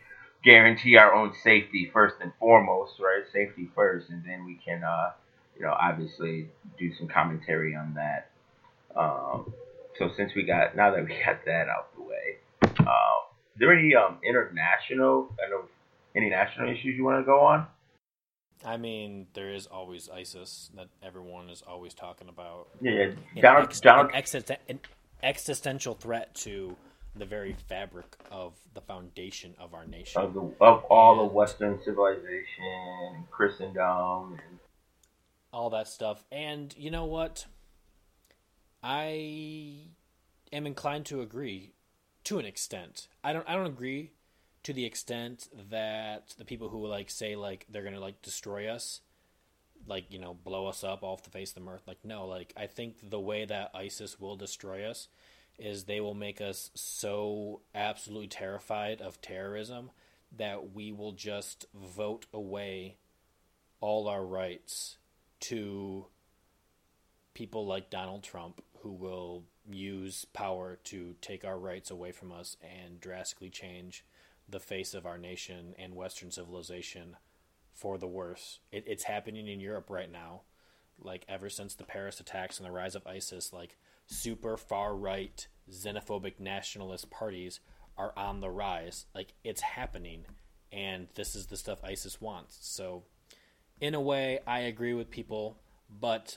[0.44, 3.24] guarantee our own safety first and foremost, right?
[3.32, 5.10] Safety first, and then we can, uh,
[5.56, 8.30] you know, obviously do some commentary on that.
[8.94, 9.52] Um,
[9.98, 13.12] so since we got now that we got that out the way, uh,
[13.58, 15.34] there any um, international?
[15.44, 15.64] I know
[16.16, 17.66] any national issues you want to go on?
[18.64, 22.68] I mean, there is always ISIS that everyone is always talking about.
[22.80, 23.02] Yeah, yeah.
[23.04, 24.78] An, Donald, ex- Donald, an, existen- an
[25.22, 26.76] existential threat to
[27.16, 30.22] the very fabric of the foundation of our nation.
[30.22, 34.58] of the of all And- of Western civilization, Christendom, and
[35.52, 36.24] all that stuff.
[36.30, 37.46] And you know what?
[38.82, 39.88] I
[40.52, 41.72] am inclined to agree
[42.24, 43.08] to an extent.
[43.24, 44.12] I don't I don't agree
[44.62, 49.00] to the extent that the people who like say like they're to like destroy us
[49.86, 52.52] like you know blow us up off the face of the earth like no like
[52.56, 55.08] i think the way that isis will destroy us
[55.58, 59.90] is they will make us so absolutely terrified of terrorism
[60.36, 62.96] that we will just vote away
[63.80, 64.96] all our rights
[65.40, 66.06] to
[67.34, 72.56] people like Donald Trump who will use power to take our rights away from us
[72.62, 74.04] and drastically change
[74.52, 77.16] the face of our nation and Western civilization
[77.72, 78.60] for the worse.
[78.70, 80.42] It, it's happening in Europe right now.
[81.02, 83.76] Like ever since the Paris attacks and the rise of ISIS, like
[84.06, 87.60] super far right xenophobic nationalist parties
[87.96, 89.06] are on the rise.
[89.14, 90.26] Like it's happening,
[90.70, 92.58] and this is the stuff ISIS wants.
[92.60, 93.02] So,
[93.80, 95.56] in a way, I agree with people,
[96.00, 96.36] but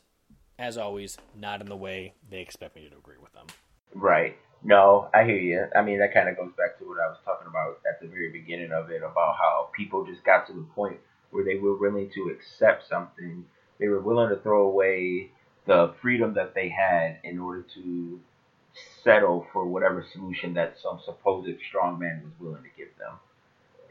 [0.58, 3.46] as always, not in the way they expect me to agree with them.
[3.94, 4.38] right.
[4.66, 5.68] No, I hear you.
[5.76, 8.08] I mean, that kind of goes back to what I was talking about at the
[8.08, 10.98] very beginning of it about how people just got to the point
[11.30, 13.46] where they were willing to accept something.
[13.80, 15.30] They were willing to throw away
[15.68, 18.20] the freedom that they had in order to
[19.04, 23.14] settle for whatever solution that some supposed strongman was willing to give them.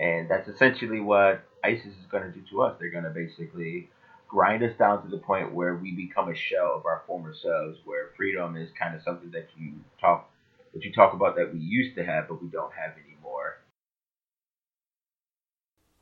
[0.00, 2.76] And that's essentially what ISIS is going to do to us.
[2.80, 3.90] They're going to basically
[4.28, 7.78] grind us down to the point where we become a shell of our former selves,
[7.84, 10.30] where freedom is kind of something that you talk
[10.74, 13.58] that you talk about that we used to have but we don't have anymore.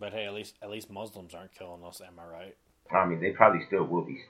[0.00, 2.00] But hey, at least at least Muslims aren't killing us.
[2.04, 2.56] Am I right?
[2.90, 4.20] I mean, they probably still will be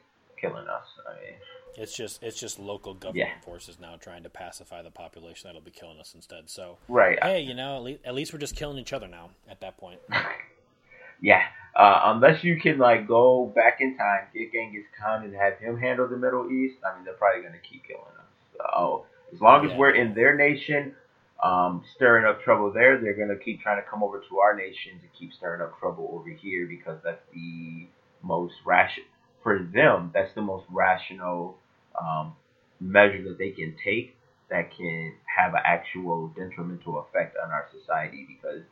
[0.41, 0.85] killing us.
[1.09, 1.35] I mean,
[1.79, 3.41] It's just it's just local government Yeah.
[3.45, 6.51] forces now trying to pacify the population that'll be killing us instead.
[6.51, 7.19] So right?
[7.23, 9.31] hey, you know, at least, at least we're just killing each other now.
[9.49, 10.01] At that point,
[11.23, 11.43] Yeah.
[11.75, 15.79] Uh, unless you can like go back in time, get Genghis Khan and have him
[15.79, 18.59] handle the Middle East, I mean, they're probably gonna keep killing us.
[18.59, 19.79] So as long as Yeah.
[19.79, 20.95] we're in their nation,
[21.43, 25.01] um, stirring up trouble there, they're gonna keep trying to come over to our nation
[25.01, 27.89] to keep stirring up trouble over here because that's the
[28.23, 29.09] most rational
[29.43, 30.11] for them.
[30.15, 31.59] That's the most rational
[32.01, 32.37] um,
[32.81, 34.17] measure that they can take
[34.51, 38.63] that can have an actual detrimental effect on our society because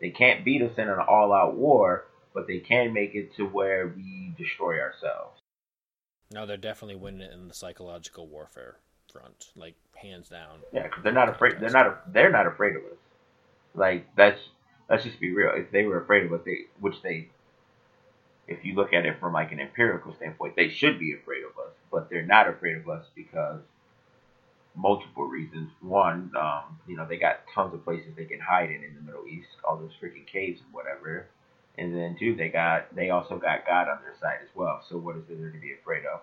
[0.00, 2.04] they can't beat us in an all-out war,
[2.34, 5.40] but they can make it to where we destroy ourselves.
[6.30, 8.76] no, they're definitely winning it in the psychological warfare
[9.10, 10.60] front, like hands down.
[10.72, 11.54] Yeah, because they're not afraid.
[11.60, 12.12] They're not.
[12.12, 12.98] They're not afraid of us.
[13.74, 14.40] Like that's.
[14.88, 15.52] Let's just be real.
[15.54, 17.28] If they were afraid of us, they which they.
[18.48, 21.50] If you look at it from like an empirical standpoint, they should be afraid of
[21.64, 23.60] us, but they're not afraid of us because
[24.74, 25.70] multiple reasons.
[25.80, 29.02] One, um, you know, they got tons of places they can hide in in the
[29.02, 31.26] Middle East, all those freaking caves and whatever.
[31.78, 34.82] And then two, they got they also got God on their side as well.
[34.88, 36.20] So what is there to be afraid of?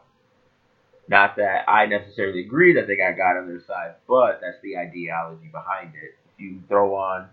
[1.10, 4.78] Not that I necessarily agree that they got God on their side, but that's the
[4.78, 6.16] ideology behind it.
[6.34, 7.30] If you throw on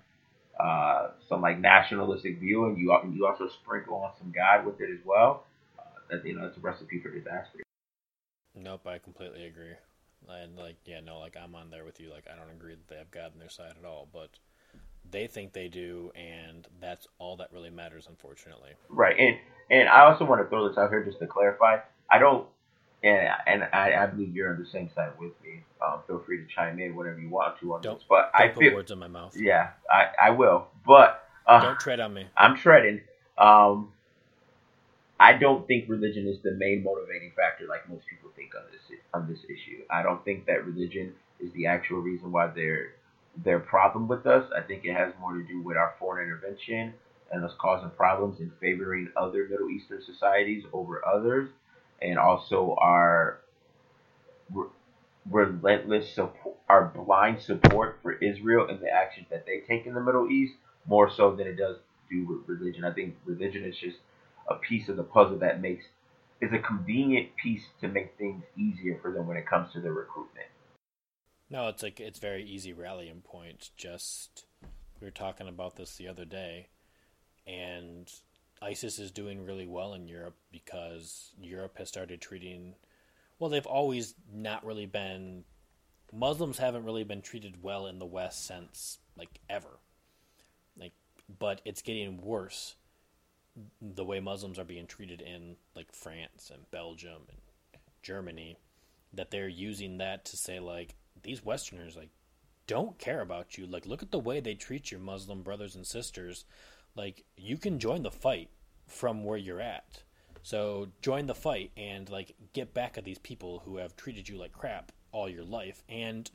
[0.59, 4.91] uh, some like nationalistic view and you you also sprinkle on some God with it
[4.91, 5.45] as well,
[5.79, 7.63] uh, that you know it's a recipe for disaster.
[8.55, 9.75] Nope, I completely agree.
[10.29, 12.11] And like, yeah, no, like I'm on there with you.
[12.11, 14.31] Like, I don't agree that they have God on their side at all, but
[15.11, 18.71] they think they do, and that's all that really matters, unfortunately.
[18.89, 19.37] Right, and
[19.71, 21.79] and I also want to throw this out here just to clarify.
[22.11, 22.47] I don't,
[23.05, 25.63] and and I, I believe you're on the same side with me.
[25.85, 28.07] Um, feel free to chime in whenever you want to on Don't- this.
[28.09, 29.37] But Don't I put feel, words in my mouth.
[29.37, 30.67] yeah, I, I will.
[30.87, 32.27] But uh, Don't tread on me.
[32.37, 33.03] I'm treading.
[33.39, 33.93] Um,
[35.21, 38.99] I don't think religion is the main motivating factor, like most people think on this
[39.13, 39.83] on this issue.
[39.91, 42.95] I don't think that religion is the actual reason why they're
[43.45, 44.45] their problem with us.
[44.57, 46.95] I think it has more to do with our foreign intervention
[47.33, 51.49] and us causing problems and favoring other Middle Eastern societies over others,
[52.05, 53.41] and also our
[54.53, 54.69] re-
[55.31, 60.01] relentless support, our blind support for Israel and the actions that they take in the
[60.01, 60.55] Middle East,
[60.87, 61.77] more so than it does
[62.11, 62.85] do with religion.
[62.85, 63.97] I think religion is just
[64.49, 65.85] a piece of the puzzle that makes
[66.41, 69.93] is a convenient piece to make things easier for them when it comes to their
[69.93, 70.49] recruitment.
[71.49, 73.71] No, it's like it's very easy rallying point.
[73.77, 74.45] Just
[75.01, 76.69] we were talking about this the other day,
[77.47, 78.13] and
[78.65, 82.75] ISIS is doing really well in Europe because Europe has started treating.
[83.39, 85.45] Well, they've always not really been.
[86.13, 89.81] Muslims haven't really been treated well in the West since like ever,
[90.79, 90.93] like,
[91.39, 92.77] but it's getting worse.
[93.83, 98.57] The way Muslims are being treated in like France and Belgium and Germany,
[99.13, 102.11] that they're using that to say like these Westerners like
[102.67, 103.67] don't care about you.
[103.67, 106.45] Like look at the way they treat your Muslim brothers and sisters.
[106.97, 108.51] Like you can join the fight
[108.87, 110.03] from where you're at.
[110.43, 114.37] So join the fight and like get back at these people who have treated you
[114.37, 115.83] like crap all your life.
[115.89, 116.31] And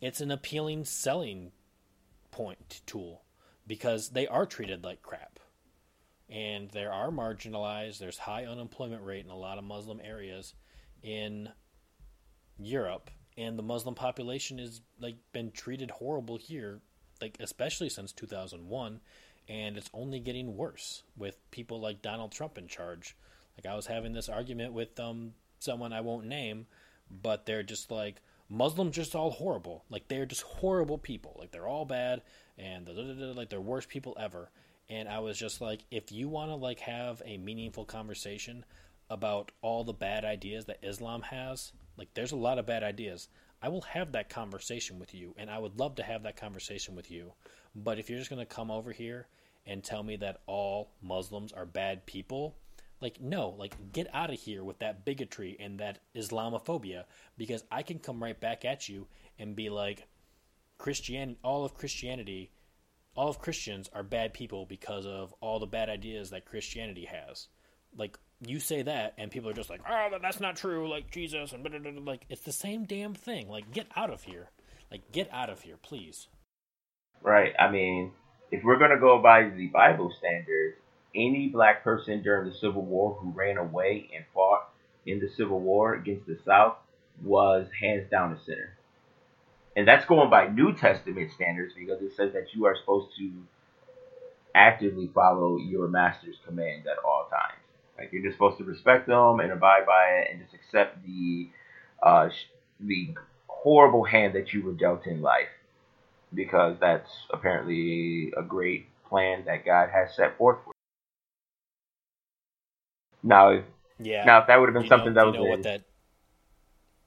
[0.00, 1.52] it's an appealing selling
[2.30, 3.22] point tool
[3.66, 5.38] because they are treated like crap.
[6.28, 7.98] And they are marginalized.
[7.98, 10.54] There's high unemployment rate in a lot of Muslim areas
[11.02, 11.50] in
[12.58, 16.80] Europe and the Muslim population has like been treated horrible here,
[17.20, 19.00] like especially since 2001,
[19.48, 23.16] and it's only getting worse with people like Donald Trump in charge.
[23.56, 26.66] Like I was having this argument with um someone I won't name,
[27.10, 28.16] but they're just like
[28.48, 29.84] Muslims just all horrible.
[29.90, 31.36] Like they're just horrible people.
[31.38, 32.22] Like they're all bad
[32.58, 32.88] and
[33.36, 34.50] like they're worst people ever.
[34.88, 38.64] And I was just like, if you want to like have a meaningful conversation
[39.10, 43.28] about all the bad ideas that Islam has, like there's a lot of bad ideas.
[43.62, 46.94] I will have that conversation with you, and I would love to have that conversation
[46.94, 47.32] with you.
[47.76, 49.28] But if you're just going to come over here
[49.66, 52.56] and tell me that all Muslims are bad people,
[53.00, 57.04] like no, like get out of here with that bigotry and that Islamophobia
[57.36, 59.06] because I can come right back at you
[59.38, 60.08] and be like
[60.78, 62.50] Christian all of Christianity
[63.16, 67.48] all of Christians are bad people because of all the bad ideas that Christianity has.
[67.96, 71.52] Like you say that, and people are just like, "Oh, that's not true." Like Jesus
[71.52, 73.48] and blah, blah, blah, like it's the same damn thing.
[73.48, 74.50] Like get out of here.
[74.90, 76.28] Like get out of here, please.
[77.26, 77.54] Right.
[77.58, 78.12] I mean,
[78.52, 80.76] if we're gonna go by the Bible standards,
[81.14, 84.68] any black person during the Civil War who ran away and fought
[85.06, 86.76] in the Civil War against the South
[87.24, 88.74] was hands down a sinner.
[89.76, 93.32] And that's going by New Testament standards because it says that you are supposed to
[94.54, 97.62] actively follow your master's commands at all times.
[97.98, 101.48] Like you're just supposed to respect them and abide by it and just accept the
[102.02, 102.28] uh,
[102.80, 103.14] the
[103.48, 105.48] horrible hand that you were dealt in life
[106.36, 110.72] because that's apparently a great plan that God has set forth for.
[113.22, 113.64] Now, if,
[113.98, 114.24] Yeah.
[114.24, 115.50] now if that would have been Do something know, that do was you know in-
[115.50, 115.82] what that?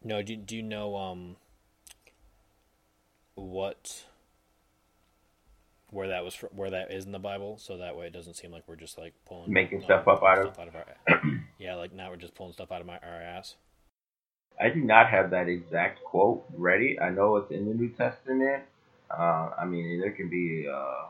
[0.04, 0.22] No.
[0.22, 1.36] Do Do you know um
[3.36, 4.06] what
[5.92, 7.58] where that was fr- where that is in the Bible?
[7.58, 10.40] So that way it doesn't seem like we're just like pulling Making stuff up out
[10.40, 10.86] of- out of our
[11.58, 13.56] yeah, like now we're just pulling stuff out of my our ass.
[14.62, 17.00] I do not have that exact quote ready.
[17.00, 18.64] I know it's in the New Testament.
[19.12, 21.08] Uh, I mean, there can be a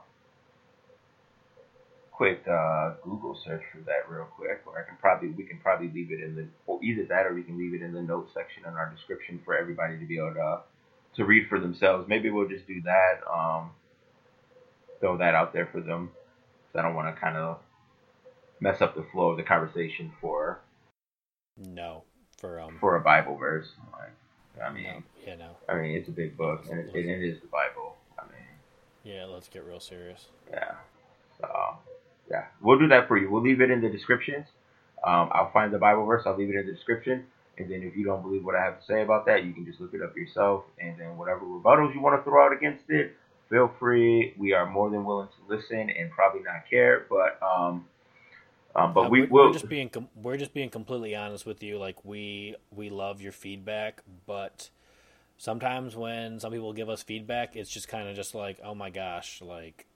[2.11, 5.89] quick uh, Google search for that real quick, or I can probably we can probably
[5.89, 8.33] leave it in the or either that or we can leave it in the notes
[8.33, 10.59] section in our description for everybody to be able to
[11.15, 12.07] to read for themselves.
[12.07, 13.21] Maybe we'll just do that.
[13.33, 13.71] Um,
[14.99, 16.11] throw that out there for them.
[16.75, 17.59] I don't want to kind of
[18.59, 20.59] mess up the flow of the conversation for
[21.57, 22.03] No,
[22.37, 23.67] for um for a Bible verse.
[23.91, 24.83] Like, I mean.
[24.83, 27.88] no, yeah no I mean, it's a big book, and it, it is the Bible.
[29.03, 29.25] Yeah.
[29.25, 30.27] Let's get real serious.
[30.51, 30.73] yeah.
[31.39, 31.47] So,
[32.29, 33.31] yeah, we'll do that for you.
[33.31, 34.45] We'll leave it in the descriptions.
[35.03, 36.23] Um, I'll find the Bible verse.
[36.25, 37.25] I'll leave it in the description.
[37.57, 39.65] And then if you don't believe what I have to say about that, you can
[39.65, 40.63] just look it up yourself.
[40.79, 43.15] And then whatever rebuttals you want to throw out against it,
[43.49, 44.33] feel free.
[44.37, 47.05] We are more than willing to listen and probably not care.
[47.09, 47.85] But um,
[48.75, 49.47] um but we we're, will.
[49.47, 51.77] we're just being com- we're just being completely honest with you.
[51.77, 54.69] Like we we love your feedback, but
[55.39, 58.91] sometimes when some people give us feedback, it's just kind of just like, oh my
[58.91, 59.87] gosh, like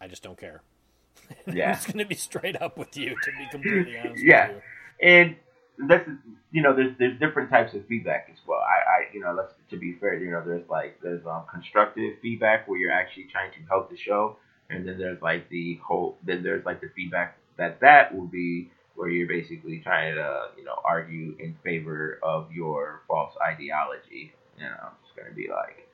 [0.00, 0.62] I just don't care.
[1.52, 1.72] Yeah.
[1.72, 4.48] it's gonna be straight up with you to be completely honest Yeah.
[4.48, 5.08] with you.
[5.08, 5.36] And
[5.88, 6.08] that's
[6.52, 8.60] you know there's there's different types of feedback as well.
[8.60, 12.14] I, I you know let's to be fair, you know there's like there's um constructive
[12.22, 14.36] feedback where you're actually trying to help the show,
[14.70, 18.70] and then there's like the whole then there's like the feedback that that will be
[18.94, 24.32] where you're basically trying to you know argue in favor of your false ideology.
[24.56, 25.88] You know, it's gonna be like,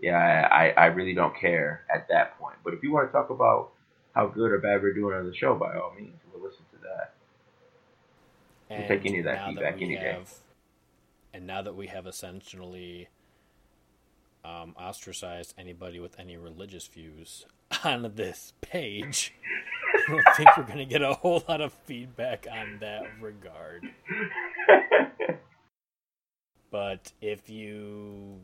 [0.00, 2.56] yeah, I I really don't care at that point.
[2.64, 3.70] But if you want to talk about
[4.14, 6.78] how good or bad we're doing on the show, by all means, we'll listen to
[6.82, 7.14] that.
[8.70, 10.18] And We'll take any of that feedback we any day.
[11.34, 13.08] And now that we have essentially
[14.42, 17.44] um, ostracized anybody with any religious views
[17.84, 19.34] on this page,
[20.08, 23.84] don't think we're going to get a whole lot of feedback on that regard.
[26.70, 28.40] But if you,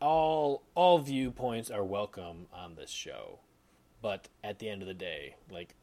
[0.00, 3.40] all all viewpoints are welcome on this show.
[4.00, 5.74] But at the end of the day, like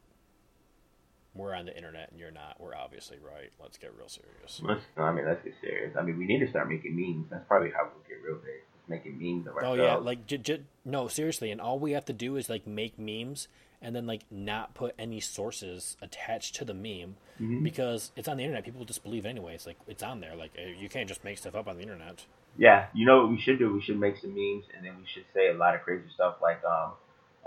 [1.34, 3.52] we're on the internet and you're not, we're obviously right.
[3.60, 4.60] Let's get real serious.
[4.64, 5.94] Let's, no, I mean, let's get serious.
[5.96, 7.26] I mean, we need to start making memes.
[7.30, 8.62] That's probably how we'll get real big.
[8.88, 12.12] Making memes of Oh yeah, like j- j- no, seriously, and all we have to
[12.12, 13.46] do is like make memes
[13.82, 17.62] and then like not put any sources attached to the meme Mhm.
[17.62, 18.64] because it's on the internet.
[18.64, 19.54] People just believe it anyway.
[19.54, 20.34] It's like it's on there.
[20.36, 22.24] Like eh, you can't just make stuff up on the internet.
[22.56, 23.72] Yeah, you know what we should do?
[23.72, 26.36] We should make some memes, and then we should say a lot of crazy stuff.
[26.42, 26.92] Like um,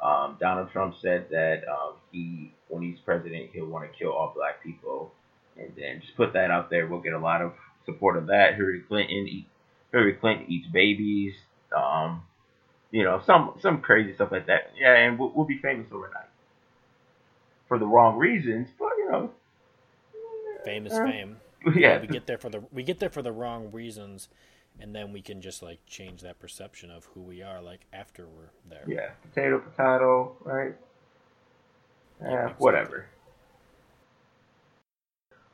[0.01, 4.31] um, Donald Trump said that um, he, when he's president, he'll want to kill all
[4.33, 5.11] black people,
[5.57, 6.87] and then just put that out there.
[6.87, 7.53] We'll get a lot of
[7.85, 8.55] support of that.
[8.55, 9.47] Hillary Clinton, eat,
[9.91, 11.33] Hillary Clinton eats babies.
[11.75, 12.23] Um,
[12.91, 14.71] you know, some some crazy stuff like that.
[14.77, 16.27] Yeah, and we'll, we'll be famous overnight
[17.67, 19.31] for the wrong reasons, but you know,
[20.63, 21.37] famous Uh, fame.
[21.75, 24.29] yeah, we get there for the we get there for the wrong reasons,
[24.79, 28.25] and then we can just like change that perception of who we are like after
[28.27, 28.87] we're there.
[28.87, 30.75] Yeah, potato, potato, right?
[32.21, 33.07] Yeah, Yeah, whatever.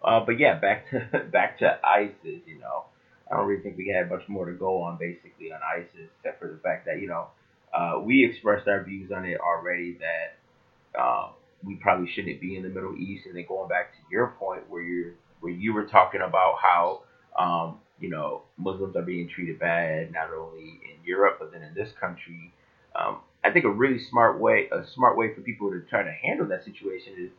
[0.01, 0.99] Uh, but yeah, back to
[1.31, 2.41] back to ISIS.
[2.45, 2.85] You know,
[3.31, 6.39] I don't really think we had much more to go on basically on ISIS, except
[6.39, 7.27] for the fact that you know
[7.73, 11.31] uh, we expressed our views on it already that um,
[11.63, 13.25] we probably shouldn't be in the Middle East.
[13.25, 17.01] And then going back to your point where you where you were talking about how
[17.37, 21.73] um, you know Muslims are being treated bad not only in Europe but then in
[21.73, 22.53] this country.
[22.95, 26.11] Um, I think a really smart way, a smart way for people to try to
[26.11, 27.31] handle that situation is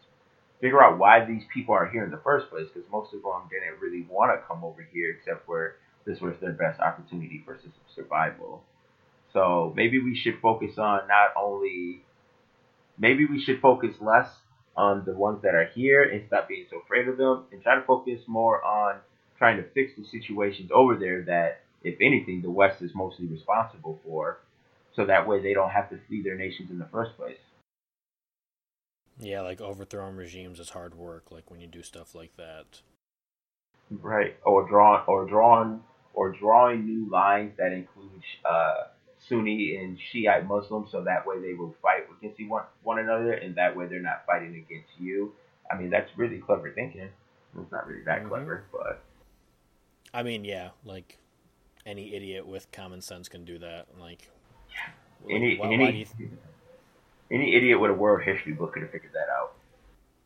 [0.61, 2.67] figure out why these people are here in the first place.
[2.73, 6.35] Because most of them didn't really want to come over here, except for this was
[6.41, 8.63] their best opportunity for su- survival.
[9.33, 12.03] So maybe we should focus on not only,
[12.99, 14.29] maybe we should focus less
[14.77, 17.75] on the ones that are here and stop being so afraid of them, and try
[17.75, 18.97] to focus more on
[19.39, 23.99] trying to fix the situations over there that, if anything, the West is mostly responsible
[24.05, 24.39] for
[24.95, 27.39] so that way they don't have to flee their nations in the first place.
[29.21, 31.31] Yeah, like overthrowing regimes is hard work.
[31.31, 32.83] Like when you do stuff like that.
[33.91, 34.37] Right.
[34.45, 35.81] Or drawing or drawing
[36.15, 38.85] or drawing new lines that include uh,
[39.29, 43.55] Sunni and Shiite Muslims, so that way they will fight against one one another, and
[43.57, 45.33] that way they're not fighting against you.
[45.71, 47.09] I mean, that's really clever thinking.
[47.61, 48.29] It's not really that Mhm.
[48.29, 49.03] clever, but
[50.15, 51.19] I mean, yeah, like
[51.85, 53.87] any idiot with common sense can do that.
[53.99, 54.29] Like,
[55.25, 56.31] like, any why, why any do you th-
[57.31, 59.53] any idiot with a world history book could have figured that out.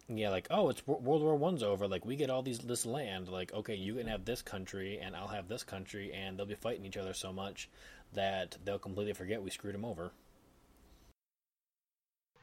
[0.08, 1.88] yeah, like oh, it's World War One's over.
[1.88, 3.28] Like we get all these this land.
[3.28, 6.54] Like okay, you can have this country, and I'll have this country, and they'll be
[6.54, 7.68] fighting each other so much
[8.12, 10.12] that they'll completely forget we screwed them over.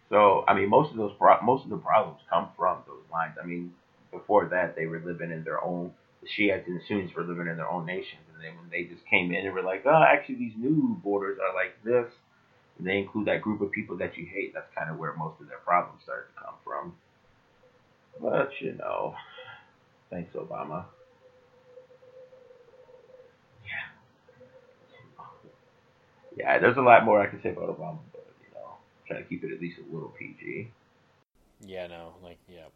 [0.09, 3.35] So I mean, most of those pro- most of the problems come from those lines.
[3.41, 3.73] I mean,
[4.11, 5.93] before that, they were living in their own.
[6.21, 8.83] The Shiites and the Sunnis were living in their own nations, and then when they
[8.83, 12.11] just came in and were like, "Oh, actually, these new borders are like this,"
[12.79, 14.53] and they include that group of people that you hate.
[14.53, 16.93] That's kind of where most of their problems started to come from.
[18.21, 19.15] But you know,
[20.09, 20.85] thanks, Obama.
[23.65, 25.25] Yeah.
[26.37, 28.77] Yeah, there's a lot more I could say about Obama, but you know,
[29.07, 30.69] try to keep it at least a little PG.
[31.61, 32.67] Yeah, no, like yeah.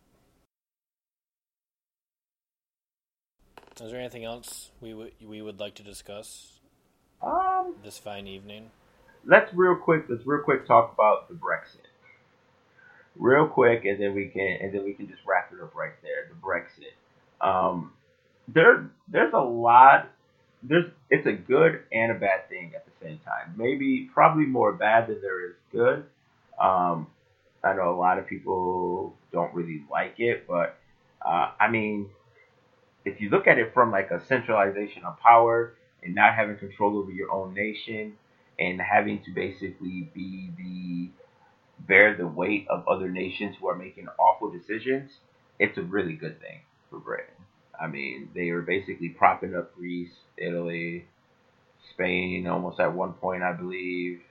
[3.81, 6.59] Is there anything else we would we would like to discuss
[7.21, 8.69] Um, this fine evening?
[9.25, 10.05] Let's real quick.
[10.09, 11.87] Let's real quick talk about the Brexit.
[13.15, 15.93] Real quick, and then we can and then we can just wrap it up right
[16.01, 16.29] there.
[16.29, 17.45] The Brexit.
[17.45, 17.93] Um,
[18.47, 20.09] there there's a lot.
[20.63, 23.53] There's it's a good and a bad thing at the same time.
[23.57, 26.05] Maybe probably more bad than there is good.
[26.59, 27.07] Um,
[27.63, 30.77] I know a lot of people don't really like it, but
[31.25, 32.09] uh, I mean,
[33.05, 36.97] if you look at it from like a centralization of power and not having control
[36.97, 38.13] over your own nation
[38.59, 41.09] and having to basically be the
[41.87, 45.11] bear the weight of other nations who are making awful decisions,
[45.59, 47.33] it's a really good thing for Britain.
[47.79, 51.05] I mean, they are basically propping up Greece, Italy,
[51.93, 54.21] Spain, almost at one point, I believe.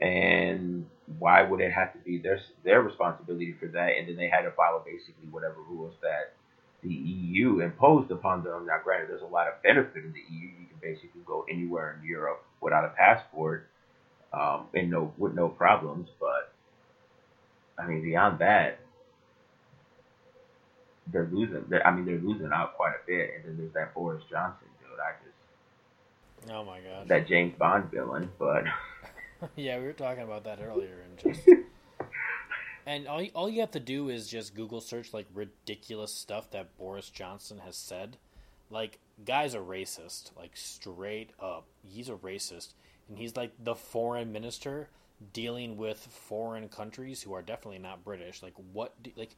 [0.00, 0.86] And
[1.18, 3.92] why would it have to be their their responsibility for that?
[3.98, 6.34] And then they had to follow basically whatever rules that
[6.82, 8.66] the EU imposed upon them.
[8.66, 10.48] Now, granted, there's a lot of benefit in the EU.
[10.48, 13.68] You can basically go anywhere in Europe without a passport,
[14.32, 16.08] um, and no with no problems.
[16.18, 16.52] But
[17.78, 18.80] I mean, beyond that,
[21.12, 21.64] they're losing.
[21.68, 23.30] They're, I mean, they're losing out quite a bit.
[23.36, 24.98] And then there's that Boris Johnson dude.
[24.98, 25.34] I just
[26.50, 27.08] Oh my god.
[27.08, 28.64] that James Bond villain, but
[29.56, 31.48] yeah, we were talking about that earlier, and just
[32.86, 36.50] and all you, all you have to do is just Google search like ridiculous stuff
[36.50, 38.18] that Boris Johnson has said.
[38.70, 41.66] Like, guy's a racist, like straight up.
[41.82, 42.74] He's a racist,
[43.08, 44.88] and he's like the foreign minister
[45.32, 48.42] dealing with foreign countries who are definitely not British.
[48.42, 49.00] Like, what?
[49.02, 49.36] Do, like,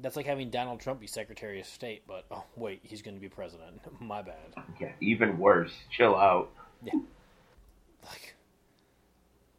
[0.00, 3.20] that's like having Donald Trump be Secretary of State, but oh wait, he's going to
[3.20, 3.80] be president.
[4.00, 4.54] My bad.
[4.80, 5.72] yeah, even worse.
[5.90, 6.50] Chill out.
[6.82, 6.92] Yeah.
[8.04, 8.34] Like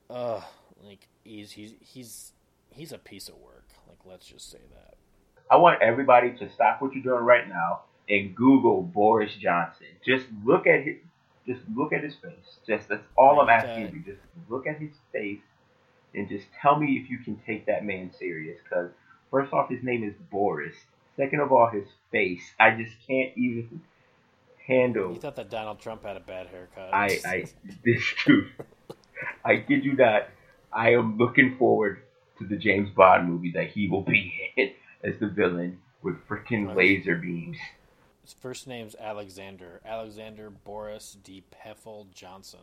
[0.10, 0.41] uh
[0.84, 2.32] like he's he's he's
[2.70, 4.95] he's a piece of work like let's just say that
[5.52, 9.88] I want everybody to stop what you're doing right now and Google Boris Johnson.
[10.05, 10.97] Just look at his,
[11.47, 12.57] just look at his face.
[12.68, 14.14] Just that's all I'm asking you.
[14.14, 15.41] Just look at his face
[16.16, 18.60] and just tell me if you can take that man serious.
[18.64, 18.91] Because
[19.32, 20.76] first off, his name is Boris.
[21.16, 22.43] Second of all, his face.
[22.60, 23.82] I just can't even
[24.66, 25.12] handle.
[25.14, 27.45] you thought that donald trump had a bad haircut I, I,
[27.84, 28.49] this dude.
[29.43, 30.28] I kid you not.
[30.72, 32.03] I am looking forward
[32.38, 34.72] to the James Bond movie that he will be in
[35.03, 37.57] as the villain with freaking laser beams.
[38.30, 42.59] His first name's alexander alexander boris de Pfeffel johnson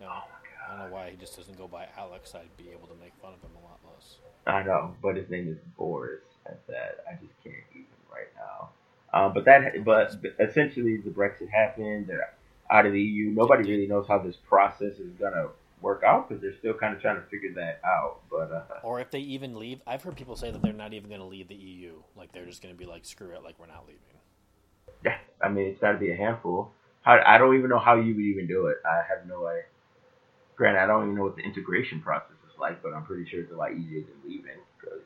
[0.00, 0.24] no, Oh
[0.66, 3.12] i don't know why he just doesn't go by alex i'd be able to make
[3.22, 6.22] fun of him a lot less I know, but his name is Boris.
[6.46, 8.70] At that, I just can't even right now.
[9.12, 12.06] Um, but that, but essentially, the Brexit happened.
[12.06, 12.32] They're
[12.70, 13.30] out of the EU.
[13.30, 15.48] Nobody really knows how this process is gonna
[15.82, 18.20] work out because they're still kind of trying to figure that out.
[18.30, 21.08] But uh, or if they even leave i've heard people say that they're not even
[21.08, 23.58] going to leave the eu like they're just going to be like screw it like
[23.58, 24.19] we're not leaving
[25.04, 26.72] yeah, I mean, it's got to be a handful.
[27.02, 28.76] How, I don't even know how you would even do it.
[28.84, 29.64] I have no idea.
[30.56, 33.40] Granted, I don't even know what the integration process is like, but I'm pretty sure
[33.40, 35.00] it's a lot easier than leaving because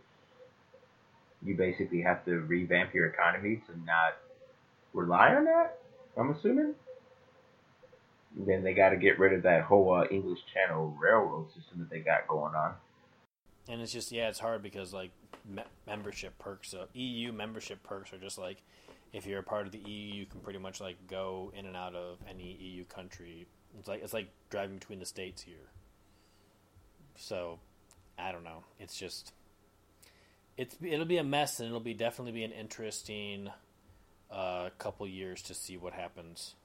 [1.45, 4.16] you basically have to revamp your economy to not
[4.92, 5.78] rely on that.
[6.16, 6.74] I'm assuming.
[8.36, 11.90] Then they got to get rid of that whole uh, English Channel railroad system that
[11.90, 12.74] they got going on.
[13.68, 15.12] And it's just yeah, it's hard because like
[15.49, 18.62] me- membership perks, uh, EU membership perks are just like
[19.15, 21.77] if you're a part of the EU, you can pretty much like go in and
[21.77, 23.47] out of any EU country.
[23.79, 25.71] It's like it's like driving between the states here.
[27.17, 27.61] So,
[28.19, 28.65] I don't know.
[28.81, 29.33] It's just
[30.59, 33.51] it's it'll be a mess, and it'll be definitely be an interesting
[34.33, 36.57] uh, couple years to see what happens.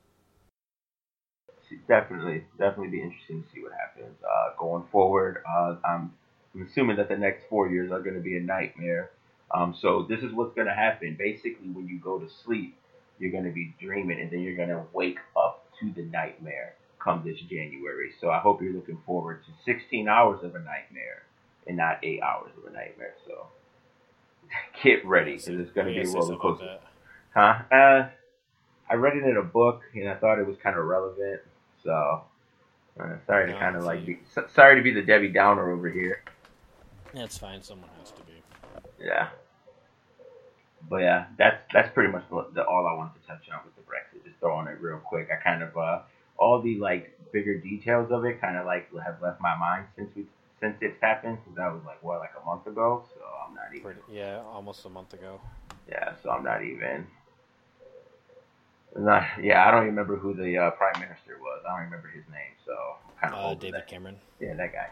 [1.88, 5.44] definitely, definitely be interesting to see what happens uh, going forward.
[5.48, 6.12] Uh, I'm,
[6.56, 9.12] I'm assuming that the next four years are going to be a nightmare.
[9.54, 11.16] Um, so this is what's going to happen.
[11.18, 12.76] Basically, when you go to sleep,
[13.18, 16.76] you're going to be dreaming, and then you're going to wake up to the nightmare
[17.04, 18.12] come this January.
[18.20, 21.24] So I hope you're looking forward to 16 hours of a nightmare
[21.68, 23.14] and not eight hours of a nightmare.
[23.26, 23.48] So
[24.84, 26.78] get ready because it's going to be a What do you say roller coaster.
[27.34, 27.56] Huh?
[27.72, 28.10] Uh,
[28.90, 31.42] I read it in a book and I thought it was kind of relevant.
[31.84, 32.24] So,
[33.00, 34.20] uh, sorry to kind of like like- be,
[34.54, 36.24] sorry to be the Debbie Downer over here.
[37.14, 37.64] That's fine.
[37.64, 38.29] Someone has to be.
[39.00, 39.30] Yeah.
[40.90, 43.76] But yeah, that's that's pretty much the, the all I wanted to touch on with
[43.76, 44.24] the Brexit.
[44.26, 45.30] Just throwing it real quick.
[45.32, 46.02] I kind of uh
[46.38, 50.10] all the like bigger details of it kind of like have left my mind since
[50.16, 50.26] we
[50.60, 53.04] since it's happened because that was like what like a month ago.
[53.14, 55.40] So I'm not even Pretty, yeah, almost a month ago.
[55.90, 56.14] yeah.
[56.24, 57.08] So I'm not even.
[58.98, 61.64] Not, yeah, I don't even remember who the uh, prime minister was.
[61.68, 62.74] I don't remember his name, so
[63.22, 63.88] kind of Uh, David that.
[63.88, 64.18] Cameron.
[64.40, 64.90] Yeah, that guy.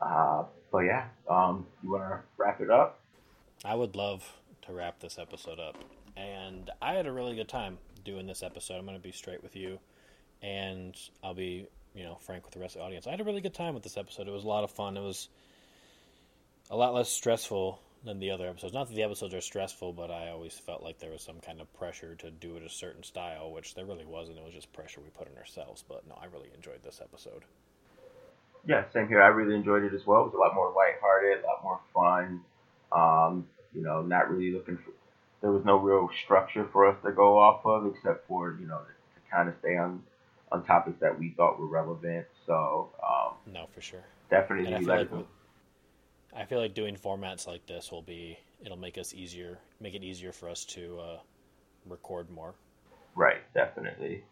[0.00, 3.00] Uh, but yeah, um, you want to wrap it up?
[3.64, 4.24] I would love
[4.62, 5.76] to wrap this episode up.
[6.16, 8.76] And I had a really good time doing this episode.
[8.76, 9.78] I'm going to be straight with you.
[10.42, 13.06] And I'll be, you know, frank with the rest of the audience.
[13.06, 14.28] I had a really good time with this episode.
[14.28, 14.96] It was a lot of fun.
[14.96, 15.28] It was
[16.70, 18.72] a lot less stressful than the other episodes.
[18.72, 21.60] Not that the episodes are stressful, but I always felt like there was some kind
[21.60, 24.38] of pressure to do it a certain style, which there really wasn't.
[24.38, 25.84] It was just pressure we put on ourselves.
[25.86, 27.44] But no, I really enjoyed this episode.
[28.66, 29.22] Yeah, same here.
[29.22, 30.22] I really enjoyed it as well.
[30.22, 32.40] It was a lot more lighthearted, a lot more fun.
[32.92, 34.90] Um, you know, not really looking for.
[35.40, 38.78] There was no real structure for us to go off of, except for you know
[38.78, 40.02] to, to kind of stay on
[40.50, 42.26] on topics that we thought were relevant.
[42.46, 44.04] So um, No, for sure.
[44.30, 45.26] definitely I feel like
[46.34, 50.02] I feel like doing formats like this will be it'll make us easier, make it
[50.02, 51.18] easier for us to uh,
[51.86, 52.54] record more.
[53.14, 54.24] Right, definitely,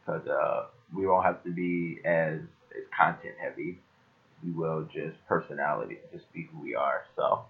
[0.00, 2.40] because uh, we won't have to be as
[2.76, 3.78] as content heavy.
[4.44, 7.04] We will just personality, just be who we are.
[7.14, 7.44] So,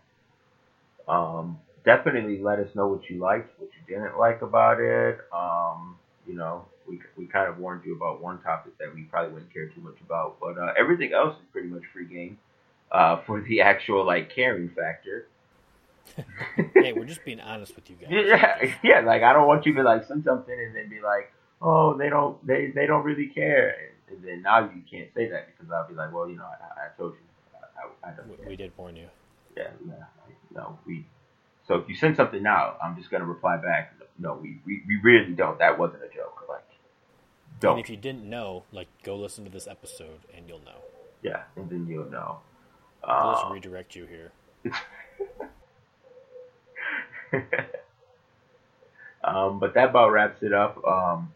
[1.08, 5.18] um, definitely let us know what you liked, what you didn't like about it.
[5.32, 5.96] Um,
[6.26, 9.52] you know, we we kind of warned you about one topic that we probably wouldn't
[9.52, 12.38] care too much about, but uh, everything else is pretty much free game
[12.92, 15.26] uh, for the actual like caring factor.
[16.74, 18.10] hey, we're just being honest with you guys.
[18.10, 19.00] Yeah, yeah.
[19.00, 22.08] Like I don't want you to like send something and then be like, oh, they
[22.08, 23.74] don't, they they don't really care,
[24.10, 26.86] and, then now you can't say that because I'll be like, well, you know, I,
[26.86, 27.20] I told you,
[27.54, 28.28] I, I, I don't.
[28.28, 28.46] We, care.
[28.48, 29.08] we did warn you.
[29.56, 30.04] Yeah, yeah.
[30.54, 31.06] No, we.
[31.66, 33.94] So if you send something now, I'm just gonna reply back.
[34.18, 35.58] No, we, we, we really don't.
[35.58, 36.44] That wasn't a joke.
[36.48, 36.64] Like,
[37.60, 37.76] don't.
[37.76, 40.82] And if you didn't know, like, go listen to this episode and you'll know.
[41.22, 42.40] Yeah, and then you'll know.
[43.06, 44.32] We'll just Um, redirect you here.
[49.24, 50.84] um, but that about wraps it up.
[50.84, 51.32] Um,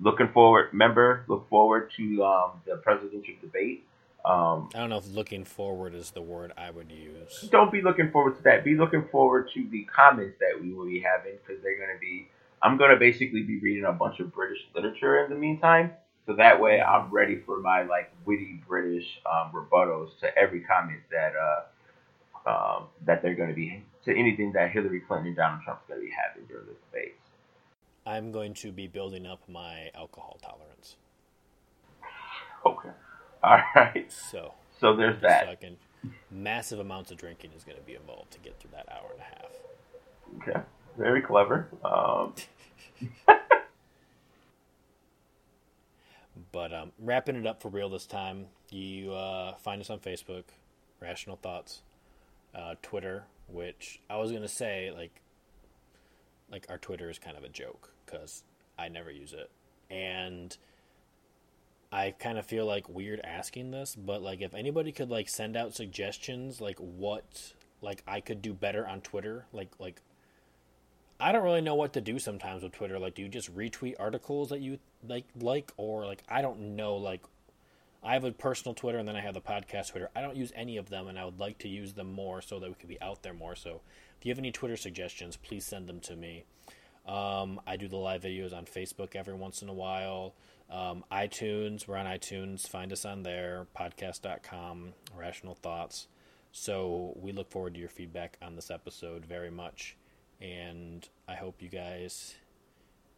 [0.00, 3.84] looking forward, remember, look forward to um, the presidential debate.
[4.24, 7.48] Um, I don't know if looking forward is the word I would use.
[7.50, 8.64] don't be looking forward to that.
[8.64, 12.00] Be looking forward to the comments that we will be having because they're going to
[12.00, 12.28] be.
[12.62, 15.92] I'm going to basically be reading a bunch of British literature in the meantime,
[16.26, 21.00] so that way I'm ready for my like witty British um, rebuttals to every comment
[21.10, 25.62] that uh, um, that they're going to be to anything that Hillary Clinton and Donald
[25.64, 27.16] Trump's going to be having during this debate.
[28.06, 30.96] I'm going to be building up my alcohol tolerance.
[32.66, 32.90] Okay.
[33.42, 34.10] All right.
[34.12, 35.46] So, So there's that.
[35.46, 35.76] fucking
[36.30, 39.20] massive amounts of drinking is going to be involved to get through that hour and
[39.20, 40.48] a half.
[40.48, 40.66] Okay.
[40.98, 41.68] Very clever.
[41.84, 42.34] Um,
[46.52, 50.44] But um, wrapping it up for real this time, you uh, find us on Facebook,
[51.00, 51.82] Rational Thoughts,
[52.54, 55.20] uh, Twitter, which I was gonna say like,
[56.50, 58.42] like our Twitter is kind of a joke because
[58.78, 59.50] I never use it,
[59.90, 60.56] and
[61.92, 65.56] I kind of feel like weird asking this, but like if anybody could like send
[65.56, 70.00] out suggestions, like what like I could do better on Twitter, like like
[71.20, 72.98] I don't really know what to do sometimes with Twitter.
[72.98, 76.96] Like, do you just retweet articles that you like, like, or like I don't know.
[76.96, 77.22] Like,
[78.02, 80.08] I have a personal Twitter and then I have the podcast Twitter.
[80.16, 82.58] I don't use any of them, and I would like to use them more so
[82.58, 83.54] that we could be out there more.
[83.54, 83.82] So,
[84.20, 86.44] if you have any Twitter suggestions, please send them to me.
[87.08, 90.34] Um, I do the live videos on Facebook every once in a while.
[90.70, 92.68] Um, iTunes, we're on iTunes.
[92.68, 93.66] Find us on there.
[93.74, 96.06] Podcast.com, Rational Thoughts.
[96.52, 99.96] So we look forward to your feedback on this episode very much,
[100.38, 102.34] and I hope you guys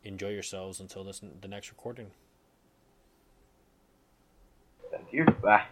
[0.04, 2.12] enjoy yourselves until this the next recording.
[4.92, 5.24] thank you.
[5.42, 5.64] Bye.